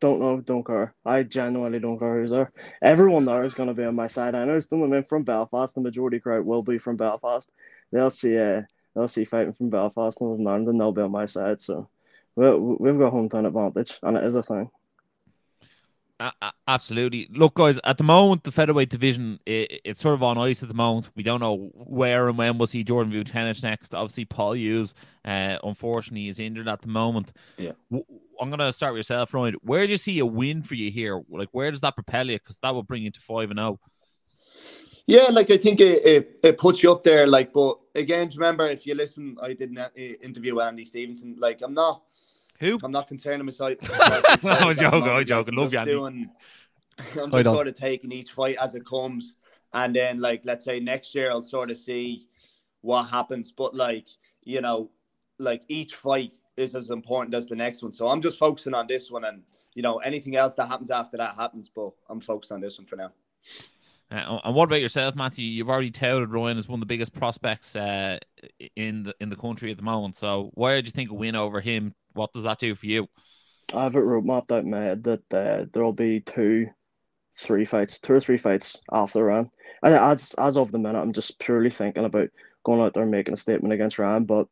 don't 0.00 0.20
know, 0.20 0.40
don't 0.40 0.66
care. 0.66 0.94
I 1.04 1.22
genuinely 1.22 1.78
don't 1.78 1.98
care 1.98 2.20
who's 2.20 2.30
there. 2.30 2.52
Everyone 2.82 3.24
there 3.24 3.44
is 3.44 3.54
going 3.54 3.68
to 3.68 3.74
be 3.74 3.84
on 3.84 3.94
my 3.94 4.06
side. 4.06 4.34
I 4.34 4.44
know 4.44 4.58
some 4.58 4.82
of 4.82 4.90
them 4.90 5.04
from 5.04 5.22
Belfast. 5.22 5.74
The 5.74 5.80
majority 5.80 6.20
crowd 6.20 6.44
will 6.44 6.62
be 6.62 6.78
from 6.78 6.96
Belfast. 6.96 7.50
They'll 7.92 8.10
see 8.10 8.38
uh, 8.38 8.62
they'll 8.94 9.08
see 9.08 9.24
fighting 9.24 9.52
from 9.52 9.70
Belfast 9.70 10.20
and 10.20 10.28
Northern 10.28 10.46
Ireland, 10.46 10.68
and 10.68 10.80
they'll 10.80 10.92
be 10.92 11.02
on 11.02 11.12
my 11.12 11.26
side. 11.26 11.60
So 11.60 11.88
we 12.34 12.50
we've 12.50 12.98
got 12.98 13.12
hometown 13.12 13.46
advantage, 13.46 13.98
and 14.02 14.16
it 14.16 14.24
is 14.24 14.34
a 14.34 14.42
thing. 14.42 14.70
Uh, 16.18 16.30
absolutely. 16.66 17.28
Look, 17.30 17.54
guys, 17.54 17.78
at 17.84 17.98
the 17.98 18.04
moment, 18.04 18.44
the 18.44 18.52
featherweight 18.52 18.88
division 18.88 19.38
it, 19.44 19.82
it's 19.84 20.00
sort 20.00 20.14
of 20.14 20.22
on 20.22 20.38
ice 20.38 20.62
at 20.62 20.68
the 20.68 20.74
moment. 20.74 21.10
We 21.14 21.22
don't 21.22 21.40
know 21.40 21.70
where 21.74 22.28
and 22.28 22.38
when 22.38 22.56
we'll 22.56 22.66
see 22.66 22.84
Jordan 22.84 23.12
Vucenic 23.12 23.62
next. 23.62 23.94
Obviously, 23.94 24.24
Paul 24.24 24.54
Hughes, 24.54 24.94
uh, 25.26 25.58
unfortunately, 25.62 26.28
is 26.28 26.38
injured 26.38 26.68
at 26.68 26.80
the 26.80 26.88
moment. 26.88 27.32
Yeah. 27.58 27.72
I'm 28.40 28.48
going 28.48 28.58
to 28.58 28.72
start 28.72 28.94
with 28.94 29.00
yourself, 29.00 29.34
Ryan. 29.34 29.56
Where 29.62 29.86
do 29.86 29.92
you 29.92 29.98
see 29.98 30.18
a 30.20 30.26
win 30.26 30.62
for 30.62 30.74
you 30.74 30.90
here? 30.90 31.22
Like, 31.28 31.48
where 31.52 31.70
does 31.70 31.82
that 31.82 31.94
propel 31.94 32.30
you? 32.30 32.38
Because 32.38 32.56
that 32.62 32.74
will 32.74 32.82
bring 32.82 33.02
you 33.02 33.10
to 33.10 33.20
5 33.20 33.50
and 33.50 33.58
0. 33.58 33.78
Yeah, 35.06 35.28
like 35.30 35.50
I 35.50 35.56
think 35.56 35.80
it, 35.80 36.04
it, 36.04 36.40
it, 36.42 36.58
puts 36.58 36.82
you 36.82 36.90
up 36.90 37.04
there. 37.04 37.28
Like, 37.28 37.52
but 37.52 37.78
again, 37.94 38.28
remember 38.34 38.66
if 38.66 38.86
you 38.86 38.94
listen, 38.94 39.36
I 39.40 39.52
did 39.52 39.70
an 39.70 39.78
uh, 39.78 39.88
interview 39.96 40.56
with 40.56 40.64
Andy 40.64 40.84
Stevenson. 40.84 41.36
Like, 41.38 41.60
I'm 41.62 41.74
not 41.74 42.02
who? 42.58 42.78
I'm 42.82 42.90
not 42.90 43.06
concerning 43.06 43.44
myself. 43.44 43.78
I'm 44.44 44.74
joking. 44.74 45.10
I'm 45.10 45.24
joking. 45.24 45.54
Love 45.54 45.72
you, 45.72 45.84
doing, 45.84 46.30
I'm 47.20 47.30
just 47.30 47.44
sort 47.44 47.68
of 47.68 47.74
taking 47.74 48.10
each 48.10 48.32
fight 48.32 48.56
as 48.60 48.74
it 48.74 48.86
comes, 48.86 49.36
and 49.74 49.94
then 49.94 50.20
like 50.20 50.42
let's 50.44 50.64
say 50.64 50.80
next 50.80 51.14
year 51.14 51.30
I'll 51.30 51.42
sort 51.42 51.70
of 51.70 51.76
see 51.76 52.26
what 52.80 53.04
happens. 53.04 53.52
But 53.52 53.74
like 53.74 54.08
you 54.42 54.60
know, 54.60 54.90
like 55.38 55.62
each 55.68 55.94
fight 55.94 56.38
is 56.56 56.74
as 56.74 56.90
important 56.90 57.34
as 57.34 57.46
the 57.46 57.56
next 57.56 57.82
one. 57.82 57.92
So 57.92 58.08
I'm 58.08 58.22
just 58.22 58.38
focusing 58.38 58.74
on 58.74 58.86
this 58.86 59.10
one, 59.10 59.24
and 59.24 59.42
you 59.74 59.82
know 59.82 59.98
anything 59.98 60.36
else 60.36 60.54
that 60.56 60.66
happens 60.66 60.90
after 60.90 61.16
that 61.18 61.36
happens. 61.36 61.70
But 61.72 61.90
I'm 62.08 62.20
focused 62.20 62.52
on 62.52 62.60
this 62.60 62.78
one 62.78 62.86
for 62.86 62.96
now. 62.96 63.12
Uh, 64.10 64.38
and 64.44 64.54
what 64.54 64.64
about 64.64 64.80
yourself, 64.80 65.16
Matthew? 65.16 65.44
You've 65.44 65.68
already 65.68 65.90
touted 65.90 66.30
Ryan 66.30 66.58
as 66.58 66.68
one 66.68 66.78
of 66.78 66.80
the 66.80 66.86
biggest 66.86 67.12
prospects 67.12 67.74
uh, 67.74 68.18
in 68.76 69.02
the 69.02 69.14
in 69.20 69.30
the 69.30 69.36
country 69.36 69.70
at 69.70 69.76
the 69.76 69.82
moment. 69.82 70.16
So, 70.16 70.50
why 70.54 70.80
do 70.80 70.86
you 70.86 70.92
think 70.92 71.10
a 71.10 71.14
win 71.14 71.34
over 71.34 71.60
him? 71.60 71.94
What 72.12 72.32
does 72.32 72.44
that 72.44 72.60
do 72.60 72.74
for 72.74 72.86
you? 72.86 73.08
I 73.74 73.82
have 73.82 73.96
it 73.96 74.24
mapped 74.24 74.52
out 74.52 74.62
in 74.62 74.70
that 74.70 75.22
uh, 75.32 75.66
there'll 75.72 75.92
be 75.92 76.20
two, 76.20 76.68
three 77.36 77.64
fights, 77.64 77.98
two 77.98 78.12
or 78.12 78.20
three 78.20 78.38
fights 78.38 78.80
after 78.92 79.24
Ryan. 79.24 79.50
And 79.82 79.94
as 79.94 80.34
as 80.34 80.56
of 80.56 80.70
the 80.70 80.78
minute, 80.78 81.00
I'm 81.00 81.12
just 81.12 81.40
purely 81.40 81.70
thinking 81.70 82.04
about 82.04 82.28
going 82.64 82.80
out 82.80 82.94
there 82.94 83.02
and 83.02 83.10
making 83.12 83.34
a 83.34 83.36
statement 83.36 83.74
against 83.74 83.98
Ryan. 83.98 84.24
But 84.24 84.46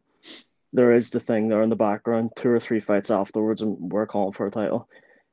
there 0.73 0.91
is 0.91 1.11
the 1.11 1.21
thing 1.21 1.49
there 1.49 1.63
in 1.63 1.71
the 1.71 1.77
background, 1.77 2.31
two 2.35 2.51
or 2.51 2.59
three 2.59 2.81
fights 2.81 3.11
afterwards, 3.11 3.63
and 3.63 3.93
we're 3.93 4.07
calling 4.07 4.33
for 4.33 4.47
a 4.47 4.51
title. 4.51 4.89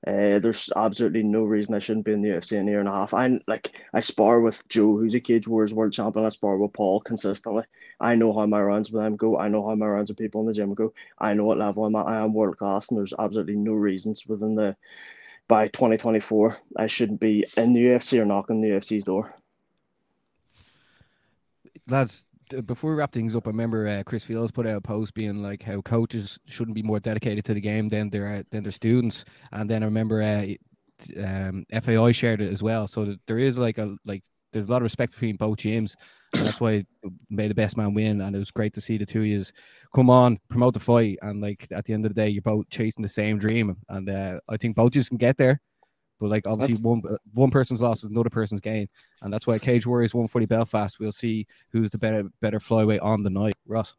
Uh, 0.06 0.40
there's 0.40 0.72
absolutely 0.76 1.22
no 1.22 1.44
reason 1.44 1.76
I 1.76 1.80
shouldn't 1.80 2.06
be 2.06 2.14
in 2.14 2.24
the 2.24 2.30
UFC 2.30 2.58
in 2.58 2.68
a 2.68 2.72
year 2.72 2.80
and 2.80 2.90
a 2.90 2.92
half. 2.92 3.14
I 3.14 3.40
like 3.48 3.80
I 3.94 4.00
spar 4.00 4.42
with 4.42 4.68
Joe, 4.68 4.98
who's 4.98 5.14
a 5.14 5.20
Cage 5.20 5.48
Wars 5.48 5.76
world 5.76 5.94
champion. 5.94 6.26
I 6.26 6.30
spar 6.30 6.58
with 6.58 6.74
Paul 6.74 7.02
consistently. 7.02 7.64
I 8.00 8.16
know 8.16 8.34
how 8.34 8.48
my 8.48 8.62
rounds 8.62 8.92
with 8.92 9.04
them 9.04 9.16
go. 9.16 9.38
I 9.38 9.48
know 9.48 9.68
how 9.68 9.76
my 9.76 9.86
rounds 9.86 10.10
with 10.10 10.18
people 10.18 10.42
in 10.42 10.48
the 10.48 10.54
gym 10.54 10.74
go. 10.74 10.94
I 11.20 11.36
know 11.36 11.46
what 11.46 11.60
level 11.60 11.86
I'm 11.86 11.96
at. 11.96 12.08
I 12.08 12.24
am 12.24 12.34
world 12.34 12.58
class, 12.58 12.90
and 12.90 12.98
there's 12.98 13.14
absolutely 13.20 13.58
no 13.58 13.74
reasons 13.74 14.26
within 14.26 14.56
the 14.56 14.76
by 15.48 15.68
2024 15.68 16.58
I 16.78 16.88
shouldn't 16.88 17.20
be 17.20 17.46
in 17.58 17.74
the 17.74 17.82
UFC 17.82 18.20
or 18.20 18.26
knocking 18.26 18.62
the 18.62 18.70
UFC's 18.70 19.04
door. 19.04 19.36
Lads, 21.88 22.26
before 22.66 22.92
we 22.92 22.98
wrap 22.98 23.12
things 23.12 23.36
up, 23.36 23.48
I 23.48 23.52
remember 23.52 23.88
uh, 23.88 24.04
Chris 24.04 24.24
Fields 24.24 24.52
put 24.52 24.68
out 24.68 24.78
a 24.78 24.82
post 24.82 25.14
being 25.14 25.42
like 25.42 25.64
how 25.64 25.82
coaches 25.82 26.40
shouldn't 26.46 26.76
be 26.76 26.84
more 26.84 27.00
dedicated 27.00 27.46
to 27.46 27.54
the 27.54 27.62
game 27.62 27.90
than 27.90 28.10
their 28.10 28.44
than 28.52 28.64
their 28.64 28.72
students, 28.72 29.26
and 29.52 29.70
then 29.70 29.84
I 29.84 29.86
remember 29.86 30.22
uh, 30.22 30.46
um, 31.24 31.66
FAI 31.72 32.12
shared 32.12 32.42
it 32.42 32.52
as 32.52 32.62
well. 32.62 32.88
So 32.88 33.16
there 33.28 33.40
is 33.40 33.58
like 33.58 33.78
a 33.78 33.96
like 34.06 34.24
there's 34.52 34.68
a 34.68 34.72
lot 34.72 34.78
of 34.78 34.84
respect 34.84 35.14
between 35.14 35.38
both 35.38 35.58
gyms, 35.60 35.96
and 36.34 36.46
that's 36.46 36.60
why 36.60 36.86
made 37.30 37.50
the 37.50 37.56
best 37.56 37.78
man 37.78 37.94
win. 37.94 38.22
And 38.22 38.36
it 38.36 38.40
was 38.40 38.52
great 38.52 38.74
to 38.74 38.82
see 38.82 38.98
the 38.98 39.06
two 39.06 39.22
you 39.22 39.44
come 39.96 40.10
on, 40.10 40.38
promote 40.50 40.74
the 40.74 40.80
fight, 40.80 41.20
and 41.22 41.42
like 41.42 41.68
at 41.72 41.86
the 41.86 41.94
end 41.94 42.06
of 42.06 42.14
the 42.14 42.22
day, 42.22 42.30
you're 42.30 42.42
both 42.42 42.70
chasing 42.70 43.02
the 43.02 43.10
same 43.10 43.38
dream, 43.38 43.78
and 43.90 44.10
uh, 44.10 44.40
I 44.50 44.58
think 44.58 44.76
both 44.76 44.96
you 44.96 45.04
can 45.04 45.18
get 45.18 45.38
there. 45.38 45.62
But 46.22 46.30
like 46.30 46.46
obviously 46.46 46.76
that's... 46.76 46.84
one 46.84 47.02
one 47.34 47.50
person's 47.50 47.82
loss 47.82 48.04
is 48.04 48.12
another 48.12 48.30
person's 48.30 48.62
gain, 48.62 48.88
and 49.24 49.34
that's 49.34 49.48
why 49.48 49.58
Cage 49.58 49.88
Warriors 49.88 50.14
140 50.14 50.46
Belfast. 50.46 51.00
We'll 51.00 51.12
see 51.12 51.48
who's 51.72 51.90
the 51.90 51.98
better 51.98 52.30
better 52.42 52.60
flyweight 52.60 53.02
on 53.02 53.24
the 53.24 53.32
night. 53.32 53.56
Ross. 53.66 53.96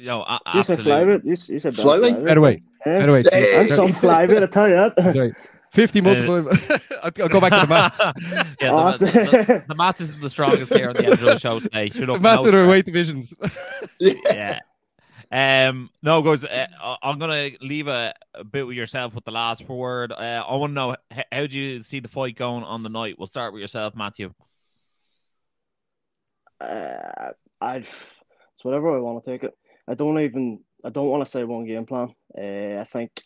Yo, 0.00 0.20
uh, 0.20 0.38
you 0.54 0.60
a 0.60 0.62
flyweight. 0.62 1.24
You, 1.24 1.30
you 1.30 1.58
said 1.58 1.74
flyweight. 1.74 2.24
Featherweight. 2.24 2.62
Yeah. 2.86 2.98
Featherweight. 3.00 3.26
I'm 3.32 3.68
some 3.68 3.88
flyweight. 3.88 4.44
I 4.44 4.46
tell 4.46 4.68
you 4.68 4.76
that. 4.76 5.12
Sorry. 5.12 5.34
50 5.72 6.00
multiple. 6.00 6.48
Uh, 6.48 6.78
I'll, 7.02 7.10
go 7.10 7.40
back 7.40 7.52
to 7.52 7.60
the 7.60 7.66
maths. 7.66 7.98
yeah, 8.60 8.70
oh, 8.72 8.92
the, 8.92 9.06
the, 9.06 9.64
the, 9.68 9.74
maths 9.74 10.00
isn't 10.00 10.22
the 10.22 10.30
strongest 10.30 10.72
here 10.72 10.90
on 10.90 10.94
the 10.94 11.04
end 11.04 11.14
of 11.14 11.20
the 11.20 11.38
show 11.38 11.58
today. 11.58 11.90
Should 11.90 12.08
the 12.08 12.20
maths 12.20 12.46
are 12.46 12.68
weight 12.68 12.86
divisions. 12.86 13.34
yeah. 13.98 14.60
Um, 15.30 15.90
no, 16.02 16.22
guys, 16.22 16.44
uh, 16.44 16.96
I'm 17.02 17.18
gonna 17.18 17.50
leave 17.60 17.88
a, 17.88 18.14
a, 18.34 18.44
bit 18.44 18.66
with 18.66 18.76
yourself 18.76 19.14
with 19.14 19.24
the 19.24 19.32
last 19.32 19.68
word. 19.68 20.12
Uh, 20.12 20.44
I 20.48 20.54
want 20.54 20.70
to 20.70 20.74
know 20.74 20.96
how, 21.10 21.22
how 21.32 21.46
do 21.46 21.58
you 21.58 21.82
see 21.82 21.98
the 21.98 22.08
fight 22.08 22.36
going 22.36 22.62
on 22.62 22.84
the 22.84 22.88
night? 22.88 23.16
We'll 23.18 23.26
start 23.26 23.52
with 23.52 23.60
yourself, 23.60 23.96
Matthew. 23.96 24.32
Uh, 26.60 27.32
I 27.60 27.76
it's 27.76 28.64
whatever 28.64 28.96
I 28.96 29.00
want 29.00 29.24
to 29.24 29.30
take 29.30 29.42
it. 29.42 29.56
I 29.88 29.94
don't 29.94 30.20
even 30.20 30.60
I 30.84 30.90
don't 30.90 31.08
want 31.08 31.24
to 31.24 31.30
say 31.30 31.42
one 31.42 31.66
game 31.66 31.86
plan. 31.86 32.14
Uh, 32.38 32.80
I 32.80 32.84
think 32.84 33.22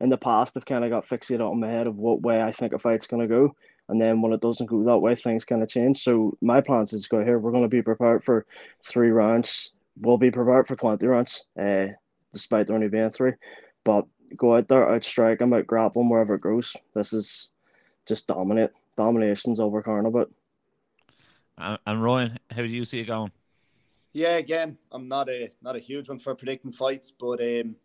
in 0.00 0.08
the 0.08 0.16
past 0.16 0.56
I've 0.56 0.64
kind 0.64 0.84
of 0.84 0.90
got 0.90 1.08
fixated 1.08 1.40
on 1.40 1.58
my 1.58 1.68
head 1.68 1.88
of 1.88 1.96
what 1.96 2.22
way 2.22 2.40
I 2.40 2.52
think 2.52 2.74
a 2.74 2.78
fight's 2.78 3.08
gonna 3.08 3.26
go, 3.26 3.56
and 3.88 4.00
then 4.00 4.22
when 4.22 4.32
it 4.32 4.40
doesn't 4.40 4.66
go 4.66 4.84
that 4.84 4.98
way, 4.98 5.16
things 5.16 5.44
kind 5.44 5.64
of 5.64 5.68
change. 5.68 5.98
So 5.98 6.38
my 6.40 6.60
plans 6.60 6.92
is 6.92 7.08
go 7.08 7.24
here. 7.24 7.40
We're 7.40 7.50
gonna 7.50 7.66
be 7.66 7.82
prepared 7.82 8.22
for 8.22 8.46
three 8.84 9.10
rounds 9.10 9.72
will 10.00 10.18
be 10.18 10.30
prepared 10.30 10.66
for 10.66 10.76
20 10.76 11.06
rounds, 11.06 11.46
uh, 11.60 11.88
despite 12.32 12.66
there 12.66 12.76
only 12.76 12.88
being 12.88 13.10
three. 13.10 13.32
But 13.84 14.06
go 14.36 14.56
out 14.56 14.68
there, 14.68 14.86
outstrike 14.86 15.38
them, 15.38 15.52
out 15.52 15.66
grapple 15.66 16.02
them 16.02 16.10
wherever 16.10 16.34
it 16.34 16.40
goes. 16.40 16.76
This 16.94 17.12
is 17.12 17.50
just 18.06 18.28
dominate. 18.28 18.70
Domination's 18.96 19.60
over 19.60 19.82
Carnival. 19.82 20.26
Uh, 21.56 21.76
and 21.86 22.02
Ryan, 22.02 22.38
how 22.50 22.62
do 22.62 22.68
you 22.68 22.84
see 22.84 23.00
it 23.00 23.06
going? 23.06 23.32
Yeah, 24.12 24.36
again, 24.36 24.76
I'm 24.90 25.08
not 25.08 25.28
a 25.28 25.52
not 25.62 25.76
a 25.76 25.78
huge 25.78 26.08
one 26.08 26.18
for 26.18 26.34
predicting 26.34 26.72
fights, 26.72 27.12
but 27.12 27.40
um, 27.40 27.76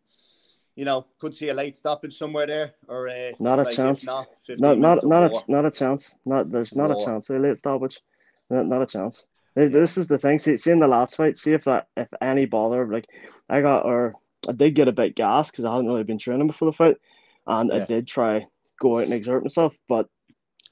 you 0.76 0.84
know, 0.84 1.06
could 1.20 1.36
see 1.36 1.50
a 1.50 1.54
late 1.54 1.76
stoppage 1.76 2.18
somewhere 2.18 2.48
there, 2.48 2.74
or 2.88 3.08
uh, 3.08 3.32
not 3.40 3.60
a 3.60 3.64
like 3.64 3.76
chance. 3.76 4.06
Not 4.06 4.28
not 4.50 4.80
not 4.80 5.04
not 5.06 5.24
a, 5.24 5.52
not 5.52 5.66
a 5.66 5.72
chance. 5.72 6.18
Not 6.26 6.52
there's 6.52 6.76
not 6.76 6.90
a 6.90 7.06
chance. 7.06 7.30
A 7.30 7.38
late 7.38 7.58
stoppage. 7.58 8.02
Not, 8.50 8.66
not 8.66 8.82
a 8.82 8.86
chance. 8.86 9.28
This, 9.56 9.72
this 9.72 9.98
is 9.98 10.08
the 10.08 10.18
thing. 10.18 10.38
See, 10.38 10.58
see 10.58 10.72
in 10.72 10.80
the 10.80 10.88
last 10.88 11.16
fight, 11.16 11.38
see 11.38 11.54
if 11.54 11.64
that 11.64 11.88
if 11.96 12.08
any 12.22 12.46
bother 12.46 12.88
like 12.88 13.08
I 13.50 13.62
got 13.62 13.86
or 13.86 14.16
I 14.48 14.52
did 14.52 14.76
get 14.76 14.88
a 14.88 14.94
bit 14.94 15.16
gas 15.16 15.50
because 15.50 15.66
I 15.66 15.72
hadn't 15.72 15.88
really 15.88 16.04
been 16.04 16.18
training 16.18 16.48
before 16.48 16.70
the 16.70 16.76
fight, 16.76 16.98
and 17.48 17.70
yeah. 17.70 17.84
I 17.84 17.86
did 17.86 18.08
try 18.08 18.46
go 18.80 18.98
out 18.98 19.06
and 19.06 19.14
exert 19.14 19.44
myself, 19.44 19.76
but 19.88 20.10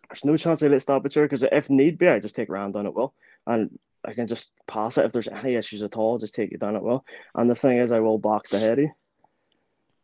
there's 0.09 0.25
no 0.25 0.35
chance 0.35 0.61
I 0.61 0.67
let 0.67 0.81
stop 0.81 1.05
it 1.05 1.13
here 1.13 1.23
because 1.23 1.43
if 1.43 1.69
need 1.69 1.97
be, 1.97 2.07
I 2.07 2.19
just 2.19 2.35
take 2.35 2.49
round 2.49 2.73
down 2.73 2.85
it 2.85 2.93
will, 2.93 3.13
and 3.47 3.77
I 4.03 4.13
can 4.13 4.27
just 4.27 4.53
pass 4.67 4.97
it 4.97 5.05
if 5.05 5.13
there's 5.13 5.29
any 5.29 5.55
issues 5.55 5.81
at 5.81 5.95
all. 5.95 6.17
Just 6.17 6.35
take 6.35 6.51
it 6.51 6.59
down 6.59 6.75
it 6.75 6.83
will, 6.83 7.05
and 7.35 7.49
the 7.49 7.55
thing 7.55 7.77
is, 7.77 7.91
I 7.91 8.01
will 8.01 8.19
box 8.19 8.49
the 8.49 8.59
heady. 8.59 8.91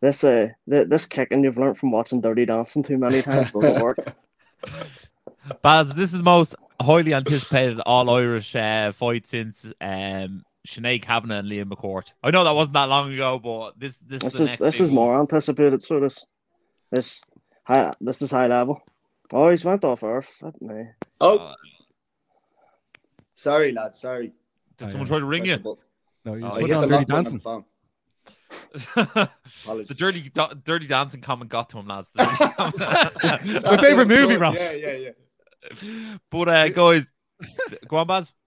This 0.01 0.23
uh, 0.23 0.47
th- 0.69 0.87
this 0.87 1.05
kicking 1.05 1.43
you've 1.43 1.57
learned 1.57 1.77
from 1.77 1.91
watching 1.91 2.21
Dirty 2.21 2.45
Dancing 2.45 2.83
too 2.83 2.97
many 2.97 3.21
times 3.21 3.51
doesn't 3.51 3.83
work. 3.83 4.15
Baz, 5.61 5.93
this 5.93 6.13
is 6.13 6.17
the 6.17 6.23
most 6.23 6.55
highly 6.81 7.13
anticipated 7.13 7.79
all 7.85 8.09
Irish 8.09 8.55
uh, 8.55 8.91
fight 8.91 9.27
since 9.27 9.65
um, 9.81 10.43
Sinead 10.67 11.01
Kavanagh 11.01 11.39
and 11.39 11.49
Leah 11.49 11.65
McCourt. 11.65 12.13
I 12.23 12.31
know 12.31 12.43
that 12.43 12.55
wasn't 12.55 12.73
that 12.73 12.89
long 12.89 13.13
ago, 13.13 13.39
but 13.39 13.79
this 13.79 13.97
this, 13.97 14.21
this 14.21 14.35
is, 14.35 14.53
is 14.53 14.59
this 14.59 14.79
is 14.79 14.91
more 14.91 15.19
anticipated. 15.19 15.81
So 15.83 15.99
this 15.99 16.25
this 16.91 17.23
high 17.63 17.93
this 18.01 18.21
is 18.21 18.31
high 18.31 18.47
level. 18.47 18.81
Oh, 19.31 19.49
he's 19.49 19.63
went 19.63 19.83
off 19.83 20.03
earth. 20.03 20.29
me. 20.59 20.85
Oh, 21.21 21.37
uh, 21.37 21.55
sorry, 23.35 23.71
lad. 23.71 23.95
Sorry. 23.95 24.33
Did 24.77 24.85
oh, 24.85 24.87
someone 24.89 25.07
yeah. 25.07 25.09
try 25.09 25.19
to 25.19 25.25
ring 25.25 25.45
you? 25.45 25.77
No, 26.25 26.33
he's 26.33 26.43
oh, 26.43 26.59
putting 26.59 26.75
on 26.75 26.87
dirty 26.87 27.05
dancing. 27.05 27.41
the 28.95 29.95
dirty, 29.95 30.31
dirty 30.63 30.87
dancing 30.87 31.21
comment 31.21 31.51
got 31.51 31.69
to 31.69 31.77
him, 31.77 31.87
lads. 31.87 32.09
My 32.17 33.77
favorite 33.77 34.07
movie, 34.07 34.37
Ross. 34.37 34.59
Yeah, 34.59 34.73
yeah, 34.73 34.91
yeah. 34.93 35.09
But 36.31 36.49
uh, 36.49 36.69
guys, 36.69 37.07
go 37.87 37.97
on, 37.97 38.07
Baz. 38.07 38.33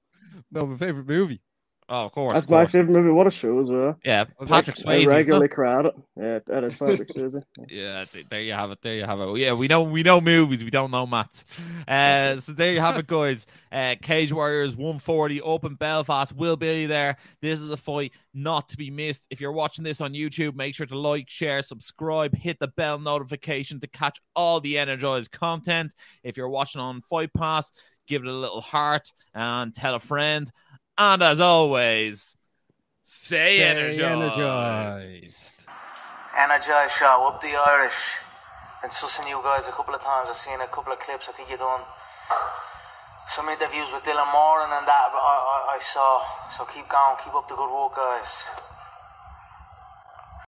No, 0.50 0.66
my 0.66 0.78
favorite 0.78 1.06
movie. 1.06 1.42
Oh, 1.88 2.06
of 2.06 2.12
course. 2.12 2.34
That's 2.34 2.46
of 2.46 2.50
course. 2.50 2.66
my 2.66 2.78
favorite 2.78 2.92
movie. 2.92 3.10
What 3.10 3.26
a 3.26 3.30
show 3.30 3.60
as 3.60 3.68
well. 3.68 3.98
Yeah, 4.04 4.24
Patrick 4.46 4.76
Swayze. 4.76 5.06
Regularly 5.06 5.48
cry 5.48 5.80
it. 5.80 5.94
Yeah, 6.16 6.38
that 6.46 6.64
is 6.64 6.74
Patrick 6.74 7.08
Swayze. 7.08 7.42
yeah, 7.68 8.04
there 8.30 8.40
you 8.40 8.52
have 8.52 8.70
it. 8.70 8.78
There 8.82 8.94
you 8.94 9.04
have 9.04 9.20
it. 9.20 9.38
Yeah, 9.38 9.52
we 9.52 9.68
know 9.68 9.82
we 9.82 10.02
know 10.02 10.20
movies. 10.20 10.64
We 10.64 10.70
don't 10.70 10.90
know 10.90 11.06
Matt. 11.06 11.44
Uh, 11.86 12.36
so 12.38 12.52
there 12.52 12.72
you 12.72 12.80
have 12.80 12.96
it, 12.98 13.06
guys. 13.08 13.46
Uh, 13.70 13.96
Cage 14.00 14.32
Warriors 14.32 14.76
140 14.76 15.40
Open 15.42 15.74
Belfast 15.74 16.34
will 16.34 16.56
be 16.56 16.86
there. 16.86 17.16
This 17.40 17.60
is 17.60 17.70
a 17.70 17.76
fight 17.76 18.12
not 18.32 18.68
to 18.70 18.76
be 18.76 18.90
missed. 18.90 19.24
If 19.30 19.40
you're 19.40 19.52
watching 19.52 19.84
this 19.84 20.00
on 20.00 20.12
YouTube, 20.12 20.54
make 20.54 20.74
sure 20.74 20.86
to 20.86 20.98
like, 20.98 21.28
share, 21.28 21.62
subscribe, 21.62 22.34
hit 22.34 22.58
the 22.58 22.68
bell 22.68 22.98
notification 22.98 23.80
to 23.80 23.86
catch 23.86 24.20
all 24.36 24.60
the 24.60 24.78
energized 24.78 25.32
content. 25.32 25.92
If 26.22 26.36
you're 26.36 26.48
watching 26.48 26.80
on 26.80 27.02
Fight 27.02 27.32
Pass, 27.34 27.72
give 28.06 28.22
it 28.22 28.28
a 28.28 28.32
little 28.32 28.60
heart 28.60 29.12
and 29.34 29.74
tell 29.74 29.94
a 29.94 30.00
friend. 30.00 30.50
And 30.98 31.22
as 31.22 31.40
always, 31.40 32.36
Stay, 33.02 33.62
energized. 33.62 34.00
energized. 34.00 35.34
Energize 36.38 36.92
show, 36.92 37.28
up 37.28 37.40
the 37.40 37.48
Irish. 37.48 38.18
Been 38.82 38.90
sussing 38.90 39.28
you 39.28 39.40
guys 39.42 39.68
a 39.68 39.72
couple 39.72 39.94
of 39.94 40.00
times. 40.02 40.28
I've 40.28 40.36
seen 40.36 40.60
a 40.60 40.66
couple 40.66 40.92
of 40.92 40.98
clips. 40.98 41.28
I 41.28 41.32
think 41.32 41.50
you 41.50 41.56
done 41.56 41.80
some 43.28 43.48
interviews 43.48 43.88
with 43.92 44.02
Dylan 44.02 44.32
Moran 44.32 44.68
and 44.72 44.86
that 44.86 45.10
I, 45.14 45.16
I, 45.16 45.76
I 45.76 45.78
saw. 45.80 46.20
So 46.50 46.64
keep 46.64 46.88
going, 46.88 47.16
keep 47.24 47.34
up 47.34 47.48
the 47.48 47.54
good 47.54 47.70
work, 47.72 47.96
guys. 47.96 48.44